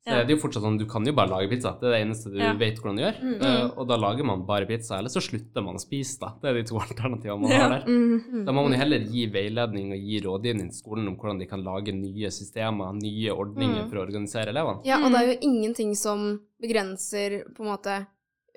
Så 0.00 0.10
Ja. 0.16 0.24
Det 0.24 0.30
er 0.32 0.36
jo 0.38 0.40
fortsatt 0.48 0.62
sånn, 0.64 0.78
Du 0.78 0.86
kan 0.86 1.04
jo 1.04 1.12
bare 1.12 1.28
lage 1.28 1.50
pizza. 1.50 1.76
Det 1.78 1.84
er 1.84 1.92
det 1.92 2.06
eneste 2.08 2.30
du 2.32 2.38
Ja. 2.38 2.54
vet 2.54 2.78
hvordan 2.80 2.96
du 2.96 3.02
gjør. 3.02 3.16
Mm. 3.20 3.42
Eh, 3.42 3.70
Og 3.76 3.86
da 3.86 3.96
lager 3.96 4.24
man 4.24 4.46
bare 4.46 4.64
pizza, 4.66 4.96
eller 4.96 5.10
så 5.10 5.20
slutter 5.20 5.62
man 5.62 5.74
å 5.76 5.78
spise, 5.80 6.18
da. 6.18 6.32
Det 6.40 6.48
er 6.50 6.54
de 6.54 6.62
to 6.64 6.74
alternativene 6.80 7.40
man 7.42 7.50
Ja. 7.50 7.58
har 7.68 7.68
der. 7.80 7.84
Mm. 7.86 8.44
Da 8.46 8.52
må 8.52 8.62
man 8.62 8.72
jo 8.72 8.78
heller 8.78 8.98
gi 9.04 9.26
veiledning 9.30 9.92
og 9.92 9.98
gi 10.00 10.20
rådgivning 10.24 10.70
til 10.70 10.78
skolen 10.82 11.06
om 11.08 11.16
hvordan 11.16 11.38
de 11.38 11.46
kan 11.46 11.62
lage 11.62 11.92
nye 11.92 12.30
systemer, 12.30 12.94
nye 12.94 13.28
ordninger 13.30 13.84
Mm. 13.84 13.90
for 13.90 13.96
å 13.96 14.06
organisere 14.08 14.48
elevene. 14.48 14.80
Ja, 14.86 15.04
og 15.04 15.12
det 15.12 15.20
er 15.20 15.34
jo 15.34 15.38
ingenting 15.42 15.94
som 15.94 16.40
begrenser 16.62 17.44
på 17.54 17.60
en 17.60 17.76
måte 17.76 18.06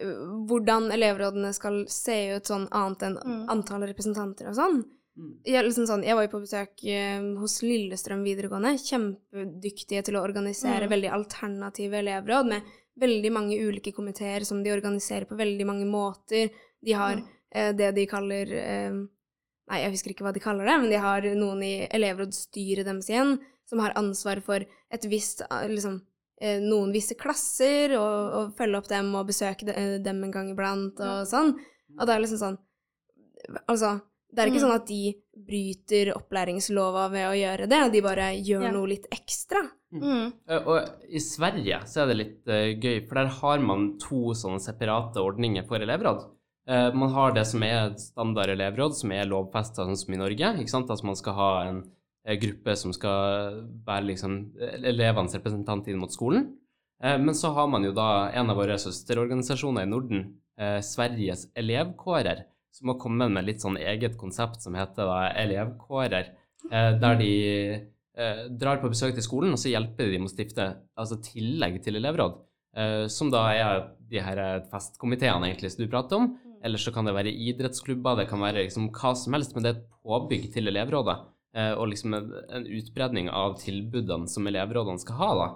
øh, 0.02 0.48
hvordan 0.48 0.92
elevrådene 0.92 1.54
skal 1.54 1.86
se 1.88 2.36
ut 2.38 2.44
sånn 2.46 2.68
annet 2.72 3.00
enn 3.04 3.18
Mm. 3.24 3.46
antall 3.50 3.82
representanter 3.82 4.48
og 4.48 4.56
sånn. 4.56 4.84
Mm. 5.14 5.34
Jeg, 5.46 5.64
liksom 5.68 5.86
sånn, 5.86 6.04
jeg 6.08 6.18
var 6.18 6.26
jo 6.26 6.32
på 6.32 6.42
besøk 6.42 6.84
eh, 6.90 7.22
hos 7.38 7.60
Lillestrøm 7.62 8.24
videregående, 8.26 8.72
kjempedyktige 8.82 10.02
til 10.08 10.18
å 10.18 10.24
organisere 10.26 10.88
Mm. 10.88 10.94
veldig 10.96 11.12
alternative 11.14 12.00
elevråd 12.00 12.50
med 12.50 12.62
veldig 13.00 13.32
mange 13.34 13.58
ulike 13.62 13.94
komiteer 13.94 14.46
som 14.46 14.64
de 14.64 14.72
organiserer 14.74 15.26
på 15.30 15.38
veldig 15.38 15.66
mange 15.66 15.86
måter. 15.86 16.50
De 16.82 16.94
har 16.98 17.22
eh, 17.52 17.72
det 17.74 17.92
de 17.96 18.06
kaller 18.10 18.54
eh, 18.54 19.04
Nei, 19.64 19.78
jeg 19.80 19.94
husker 19.94 20.12
ikke 20.12 20.26
hva 20.26 20.34
de 20.36 20.42
kaller 20.44 20.66
det, 20.68 20.74
men 20.82 20.90
de 20.92 20.98
har 21.00 21.24
noen 21.40 21.62
i 21.64 21.88
elevrådsstyret 21.88 22.84
deres 22.84 23.08
igjen 23.10 23.38
som 23.70 23.80
har 23.80 23.94
ansvar 23.96 24.42
for 24.44 24.60
et 24.92 25.06
visst 25.08 25.40
eh, 25.46 25.70
liksom, 25.72 26.02
eh, 26.42 26.60
noen 26.60 26.92
visse 26.92 27.16
klasser, 27.16 27.94
og, 27.96 28.34
og 28.34 28.58
følge 28.58 28.78
opp 28.82 28.90
dem 28.90 29.14
og 29.16 29.30
besøke 29.30 29.70
eh, 29.72 29.96
dem 30.04 30.20
en 30.24 30.34
gang 30.36 30.50
iblant 30.52 31.00
og 31.00 31.24
sånn. 31.30 31.54
Og 31.96 32.04
det 32.06 32.16
er 32.16 32.26
liksom 32.26 32.42
sånn 32.42 32.60
Altså, 33.68 34.00
det 34.34 34.40
er 34.44 34.48
ikke 34.50 34.60
Mm. 34.62 34.66
sånn 34.66 34.76
at 34.76 34.88
de 34.88 35.16
bryter 35.48 36.14
opplæringslova 36.18 37.10
ved 37.12 37.26
å 37.30 37.36
gjøre 37.38 37.68
det, 37.70 37.92
de 37.94 38.02
bare 38.02 38.28
gjør 38.42 38.64
Ja. 38.64 38.72
noe 38.72 38.88
litt 38.88 39.08
ekstra. 39.12 39.62
Mm. 39.94 40.02
Mm. 40.02 40.34
Og 40.68 40.90
i 41.10 41.20
Sverige 41.20 41.80
så 41.86 42.02
er 42.02 42.08
det 42.08 42.18
litt 42.18 42.48
uh, 42.48 42.74
gøy, 42.74 43.08
for 43.08 43.16
der 43.16 43.28
har 43.28 43.60
man 43.60 43.98
to 44.00 44.34
sånne 44.34 44.60
separate 44.60 45.18
ordninger 45.22 45.66
for 45.68 45.78
elevråd. 45.78 46.26
Uh, 46.68 46.92
man 46.96 47.10
har 47.12 47.34
det 47.34 47.46
som 47.46 47.62
er 47.64 47.94
standard 47.98 48.50
elevråd, 48.50 48.96
som 48.96 49.12
er 49.12 49.26
lovfesta 49.26 49.86
sånn 49.86 49.98
som 49.98 50.14
i 50.14 50.18
Norge. 50.18 50.58
ikke 50.60 50.70
sant? 50.70 50.90
Altså 50.90 51.06
man 51.06 51.16
skal 51.16 51.34
ha 51.34 51.64
en 51.68 51.84
eh, 52.26 52.38
gruppe 52.40 52.76
som 52.78 52.94
skal 52.94 53.68
være 53.86 54.06
liksom 54.14 54.54
eh, 54.60 54.78
elevenes 54.90 55.34
representant 55.36 55.88
inn 55.92 55.98
mot 56.00 56.10
skolen. 56.10 56.54
Eh, 57.04 57.18
men 57.18 57.36
så 57.36 57.54
har 57.54 57.68
man 57.68 57.84
jo 57.84 57.92
da 57.92 58.30
en 58.32 58.50
av 58.50 58.56
våre 58.56 58.78
søsterorganisasjoner 58.80 59.84
i 59.84 59.90
Norden, 59.92 60.38
eh, 60.58 60.80
Sveriges 60.80 61.50
elevkårer, 61.54 62.46
som 62.74 62.90
har 62.90 63.00
kommet 63.02 63.32
med 63.34 63.46
litt 63.46 63.62
sånn 63.64 63.78
eget 63.78 64.18
konsept 64.20 64.64
som 64.66 64.76
heter 64.78 65.10
da 65.10 65.20
elevkårer, 65.44 66.32
eh, 66.72 66.92
der 67.00 67.20
de 67.20 67.34
eh, 68.18 68.46
drar 68.50 68.82
på 68.82 68.90
besøk 68.94 69.14
til 69.18 69.26
skolen, 69.26 69.54
og 69.54 69.62
så 69.62 69.72
hjelper 69.74 70.10
de 70.10 70.22
med 70.22 70.32
å 70.32 70.34
stifte 70.34 70.70
altså 70.98 71.20
tillegg 71.22 71.80
til 71.86 72.00
elevråd, 72.02 72.40
eh, 72.78 73.04
som 73.14 73.30
da 73.34 73.46
er 73.54 73.86
de 74.10 74.22
her 74.26 74.66
festkomiteene 74.72 75.52
egentlig 75.52 75.74
som 75.74 75.86
du 75.86 75.92
prater 75.92 76.20
om. 76.22 76.34
Eller 76.64 76.80
så 76.80 76.94
kan 76.96 77.04
det 77.04 77.16
være 77.16 77.34
idrettsklubber, 77.50 78.22
det 78.22 78.30
kan 78.30 78.40
være 78.40 78.64
liksom 78.64 78.88
hva 78.96 79.14
som 79.20 79.36
helst, 79.36 79.54
men 79.54 79.66
det 79.66 79.72
er 79.74 79.80
et 79.82 79.88
påbygg 80.02 80.50
til 80.54 80.72
elevrådet. 80.72 81.20
eh, 81.54 81.74
og 81.78 81.92
liksom 81.92 82.16
en, 82.18 82.32
en 82.50 82.64
utbredning 82.66 83.28
av 83.30 83.60
tilbudene 83.62 84.26
som 84.32 84.48
elevrådene 84.50 84.98
skal 85.04 85.20
ha, 85.20 85.28
da. 85.38 85.48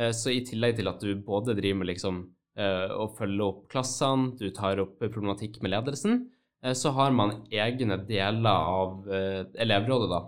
Eh, 0.00 0.10
så 0.10 0.32
i 0.32 0.40
tillegg 0.42 0.80
til 0.80 0.90
at 0.90 0.98
du 0.98 1.12
både 1.14 1.54
driver 1.54 1.84
med 1.84 1.94
liksom 1.94 2.24
å 2.54 3.08
følge 3.18 3.42
opp 3.42 3.62
klassene, 3.66 4.28
du 4.38 4.52
tar 4.54 4.78
opp 4.78 5.00
problematikk 5.00 5.56
med 5.58 5.72
ledelsen, 5.72 6.20
så 6.72 6.90
har 6.96 7.12
man 7.12 7.34
egne 7.52 7.98
deler 8.08 8.68
av 8.74 9.08
eh, 9.12 9.42
elevrådet 9.60 10.10
da, 10.10 10.20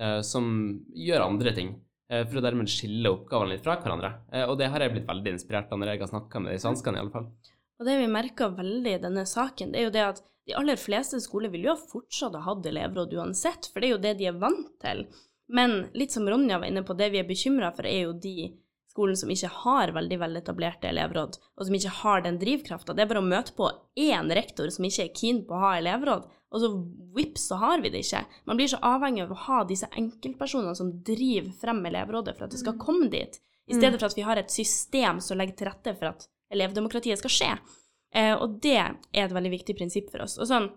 eh, 0.00 0.20
som 0.26 0.50
gjør 0.94 1.24
andre 1.24 1.54
ting, 1.56 1.70
eh, 2.10 2.24
for 2.26 2.40
å 2.40 2.44
dermed 2.44 2.68
skille 2.68 3.12
oppgavene 3.14 3.54
litt 3.54 3.64
fra 3.64 3.78
hverandre. 3.80 4.12
Eh, 4.32 4.44
og 4.44 4.58
det 4.60 4.68
har 4.72 4.84
jeg 4.84 4.96
blitt 4.96 5.08
veldig 5.08 5.36
inspirert 5.36 5.72
av 5.72 5.80
når 5.80 5.94
jeg 5.94 6.02
har 6.04 6.12
snakka 6.12 6.42
med 6.44 6.52
de 6.52 6.64
svenskene, 6.64 7.00
i 7.00 7.04
alle 7.04 7.14
fall. 7.14 7.30
Og 7.78 7.86
det 7.86 7.96
vi 8.00 8.10
merker 8.10 8.56
veldig 8.58 8.96
i 8.96 9.00
denne 9.06 9.24
saken, 9.28 9.72
det 9.72 9.80
er 9.80 9.88
jo 9.88 9.94
det 9.94 10.04
at 10.04 10.22
de 10.48 10.56
aller 10.58 10.80
fleste 10.80 11.20
skoler 11.20 11.52
vil 11.52 11.68
jo 11.68 11.76
fortsatt 11.76 12.36
ha 12.36 12.44
hatt 12.46 12.66
elevråd 12.66 13.12
uansett, 13.20 13.68
for 13.72 13.80
det 13.80 13.88
er 13.88 13.94
jo 13.94 14.04
det 14.04 14.14
de 14.18 14.30
er 14.30 14.38
vant 14.40 14.70
til. 14.82 15.04
Men 15.48 15.86
litt 15.96 16.12
som 16.12 16.28
Ronja 16.28 16.58
var 16.60 16.68
inne 16.68 16.84
på, 16.84 16.96
det 16.96 17.10
vi 17.12 17.20
er 17.20 17.28
bekymra 17.28 17.70
for, 17.76 17.88
er 17.88 18.08
jo 18.08 18.14
de 18.16 18.50
skolene 18.98 19.20
som 19.20 19.30
ikke 19.30 19.50
har 19.62 19.94
veldig 19.94 20.18
veletablerte 20.18 20.90
elevråd, 20.90 21.38
og 21.38 21.68
som 21.68 21.76
ikke 21.78 21.94
har 22.02 22.24
den 22.26 22.40
drivkrafta. 22.42 22.96
Det 22.96 23.04
er 23.04 23.10
bare 23.12 23.22
å 23.22 23.30
møte 23.30 23.54
på 23.54 23.70
én 24.02 24.32
rektor 24.34 24.68
som 24.74 24.88
ikke 24.88 25.06
er 25.06 25.14
keen 25.14 25.44
på 25.46 25.54
å 25.54 25.62
ha 25.62 25.76
elevråd, 25.78 26.26
og 26.48 26.62
så 26.62 26.70
vips, 27.14 27.46
så 27.50 27.58
har 27.60 27.84
vi 27.84 27.92
det 27.94 28.02
ikke. 28.02 28.24
Man 28.48 28.58
blir 28.58 28.70
så 28.72 28.80
avhengig 28.82 29.22
av 29.26 29.34
å 29.34 29.42
ha 29.44 29.60
disse 29.68 29.88
enkeltpersonene 30.00 30.74
som 30.74 30.90
driver 31.06 31.52
frem 31.60 31.84
elevrådet 31.86 32.34
for 32.34 32.48
at 32.48 32.56
det 32.56 32.62
skal 32.64 32.78
komme 32.80 33.10
dit, 33.12 33.38
i 33.68 33.76
stedet 33.76 34.00
for 34.00 34.08
at 34.08 34.16
vi 34.16 34.24
har 34.24 34.40
et 34.40 34.50
system 34.50 35.20
som 35.20 35.36
legger 35.38 35.58
til 35.58 35.68
rette 35.68 35.92
for 35.98 36.10
at 36.14 36.24
elevdemokratiet 36.56 37.20
skal 37.20 37.34
skje. 37.34 37.50
Eh, 38.16 38.32
og 38.32 38.56
det 38.64 38.78
er 38.80 39.26
et 39.26 39.34
veldig 39.34 39.52
viktig 39.52 39.76
prinsipp 39.76 40.08
for 40.08 40.24
oss. 40.24 40.38
Og 40.40 40.48
sånn, 40.48 40.70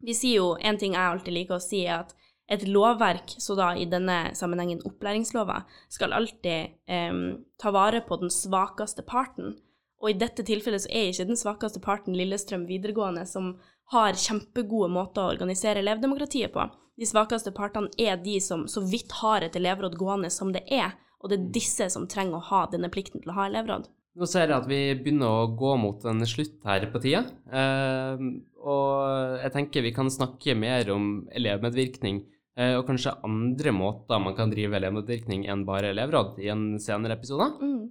vi 0.00 0.14
sier 0.16 0.40
jo, 0.40 0.54
en 0.56 0.78
ting 0.80 0.96
jeg 0.96 1.12
alltid 1.12 1.36
liker 1.36 1.58
å 1.58 1.62
si, 1.62 1.82
er 1.84 2.06
at 2.06 2.14
et 2.48 2.64
lovverk, 2.68 3.34
så 3.36 3.54
da 3.58 3.72
i 3.76 3.86
denne 3.88 4.32
sammenhengen 4.38 4.80
opplæringslova, 4.88 5.62
skal 5.92 6.14
alltid 6.16 6.78
um, 6.88 7.40
ta 7.60 7.72
vare 7.74 8.00
på 8.06 8.16
den 8.22 8.32
svakeste 8.32 9.04
parten. 9.04 9.58
Og 10.00 10.12
i 10.12 10.18
dette 10.18 10.44
tilfellet 10.46 10.86
så 10.86 10.92
er 10.94 11.10
ikke 11.10 11.28
den 11.28 11.40
svakeste 11.40 11.82
parten 11.84 12.16
Lillestrøm 12.16 12.64
videregående, 12.68 13.26
som 13.28 13.56
har 13.92 14.16
kjempegode 14.16 14.90
måter 14.92 15.24
å 15.24 15.32
organisere 15.34 15.82
elevdemokratiet 15.82 16.54
på. 16.54 16.64
De 16.98 17.06
svakeste 17.06 17.52
partene 17.54 17.92
er 18.00 18.18
de 18.22 18.38
som 18.42 18.64
så 18.70 18.82
vidt 18.86 19.12
har 19.20 19.44
et 19.44 19.56
elevråd 19.58 19.96
gående 19.98 20.30
som 20.34 20.50
det 20.54 20.64
er, 20.72 20.96
og 21.22 21.30
det 21.30 21.38
er 21.38 21.52
disse 21.54 21.88
som 21.92 22.08
trenger 22.10 22.38
å 22.38 22.46
ha 22.50 22.64
denne 22.72 22.90
plikten 22.92 23.22
til 23.22 23.32
å 23.32 23.38
ha 23.38 23.48
elevråd. 23.48 23.88
Nå 24.18 24.26
ser 24.26 24.48
jeg 24.48 24.56
at 24.56 24.66
vi 24.66 24.80
begynner 24.98 25.44
å 25.44 25.50
gå 25.54 25.76
mot 25.78 26.02
en 26.10 26.24
slutt 26.26 26.56
her 26.66 26.88
på 26.90 27.00
tida. 27.04 27.22
Eh, 27.54 28.24
og 28.66 29.38
jeg 29.44 29.54
tenker 29.54 29.84
vi 29.84 29.94
kan 29.94 30.10
snakke 30.10 30.56
mer 30.58 30.90
om 30.90 31.28
elevmedvirkning, 31.38 32.24
og 32.58 32.80
kanskje 32.88 33.12
andre 33.22 33.70
måter 33.70 34.18
man 34.18 34.34
kan 34.34 34.50
drive 34.50 34.74
elevmedvirkning 34.74 35.44
enn 35.46 35.60
bare 35.68 35.92
elevråd 35.92 36.40
i 36.42 36.48
en 36.50 36.64
senere 36.82 37.14
episode. 37.14 37.46
Mm. 37.62 37.84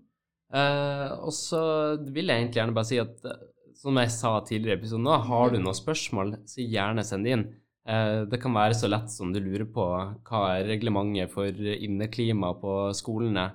Eh, 0.56 1.14
og 1.28 1.34
så 1.36 1.62
vil 2.00 2.30
jeg 2.30 2.40
egentlig 2.40 2.62
gjerne 2.62 2.76
bare 2.76 2.88
si 2.88 3.00
at 3.02 3.26
eh, 3.28 3.40
som 3.78 3.98
jeg 4.00 4.14
sa 4.14 4.32
tidligere 4.42 4.78
i 4.78 4.80
episoden, 4.80 5.06
nå, 5.06 5.18
har 5.28 5.52
du 5.52 5.60
noen 5.60 5.76
spørsmål, 5.76 6.38
så 6.50 6.64
gjerne 6.64 7.04
send 7.06 7.28
det 7.28 7.34
inn. 7.36 7.44
Eh, 7.88 8.22
det 8.32 8.40
kan 8.44 8.56
være 8.56 8.78
så 8.78 8.90
lett 8.90 9.12
som 9.14 9.34
du 9.34 9.42
lurer 9.44 9.68
på 9.70 9.86
hva 10.28 10.44
er 10.56 10.70
reglementet 10.72 11.34
for 11.34 11.52
inneklima 11.52 12.54
på 12.62 12.80
skolene, 12.98 13.50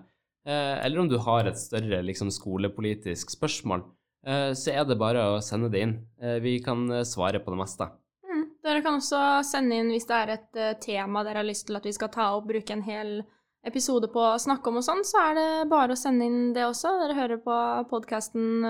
eh, 0.46 0.76
eller 0.84 1.02
om 1.02 1.10
du 1.10 1.18
har 1.24 1.48
et 1.48 1.58
større 1.58 2.02
liksom, 2.06 2.30
skolepolitisk 2.34 3.34
spørsmål, 3.34 3.86
eh, 4.28 4.52
så 4.58 4.76
er 4.76 4.86
det 4.88 5.00
bare 5.00 5.24
å 5.32 5.42
sende 5.44 5.72
det 5.72 5.86
inn. 5.86 5.98
Eh, 6.20 6.38
vi 6.44 6.58
kan 6.64 6.84
eh, 6.92 7.08
svare 7.08 7.42
på 7.42 7.54
det 7.56 7.62
meste. 7.64 7.88
Mm. 8.62 8.68
Dere 8.68 8.82
kan 8.84 8.98
også 9.00 9.20
sende 9.46 9.78
inn 9.78 9.90
hvis 9.90 10.06
det 10.08 10.18
er 10.18 10.34
et 10.36 10.60
eh, 10.60 10.74
tema 10.82 11.24
dere 11.26 11.42
har 11.42 11.48
lyst 11.48 11.66
til 11.68 11.78
at 11.78 11.86
vi 11.86 11.94
skal 11.94 12.12
ta 12.14 12.30
opp, 12.36 12.46
bruke 12.50 12.74
en 12.74 12.84
hel 12.86 13.20
episode 13.66 14.08
på 14.10 14.22
å 14.22 14.38
snakke 14.42 14.70
om 14.70 14.80
og 14.80 14.86
sånn, 14.86 15.04
så 15.06 15.20
er 15.28 15.36
det 15.38 15.50
bare 15.70 15.94
å 15.94 15.98
sende 15.98 16.26
inn 16.26 16.54
det 16.54 16.64
også. 16.66 16.96
Dere 17.02 17.18
hører 17.18 17.42
på 17.42 17.58
podkasten 17.90 18.64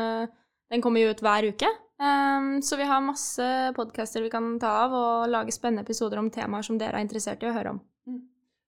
Den 0.73 0.83
kommer 0.85 1.01
jo 1.01 1.13
ut 1.13 1.21
hver 1.25 1.49
uke. 1.49 1.69
Um, 2.03 2.63
så 2.65 2.77
vi 2.77 2.85
har 2.89 3.05
masse 3.05 3.45
podcaster 3.77 4.25
vi 4.25 4.31
kan 4.33 4.57
ta 4.61 4.73
av 4.87 4.95
og 4.97 5.31
lage 5.31 5.53
spennende 5.55 5.85
episoder 5.85 6.19
om 6.19 6.33
temaer 6.35 6.65
som 6.67 6.81
dere 6.81 6.99
er 6.99 7.05
interessert 7.05 7.45
i 7.45 7.51
å 7.51 7.55
høre 7.55 7.77
om. 7.77 7.83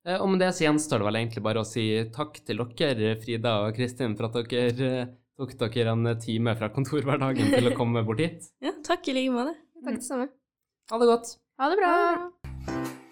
Eh, 0.04 0.20
og 0.20 0.28
med 0.30 0.42
det 0.44 0.52
så 0.54 0.66
gjenstår 0.66 1.00
det 1.00 1.08
vel 1.08 1.18
egentlig 1.22 1.44
bare 1.46 1.64
å 1.64 1.68
si 1.68 1.86
takk 2.14 2.38
til 2.44 2.62
dere, 2.76 3.16
Frida 3.22 3.56
og 3.64 3.74
Kristin, 3.76 4.16
for 4.18 4.28
at 4.28 4.52
dere 4.52 4.90
eh, 5.00 5.12
tok 5.40 5.56
dere 5.58 5.96
en 5.96 6.12
time 6.20 6.54
fra 6.58 6.70
kontorhverdagen 6.74 7.56
til 7.56 7.72
å 7.72 7.76
komme 7.76 8.04
bort 8.06 8.22
hit. 8.22 8.50
Ja, 8.64 8.76
takk 8.86 9.08
i 9.08 9.16
like 9.16 9.34
måte. 9.34 9.56
Takk 9.82 9.98
det 9.98 10.06
samme. 10.06 10.30
Ha 10.90 10.98
det 10.98 11.06
godt. 11.06 11.38
Ha 11.58 11.68
det 11.70 11.76
bra! 11.80 11.86
Ha 11.86 12.12
det 12.12 12.18
bra. 12.66 13.03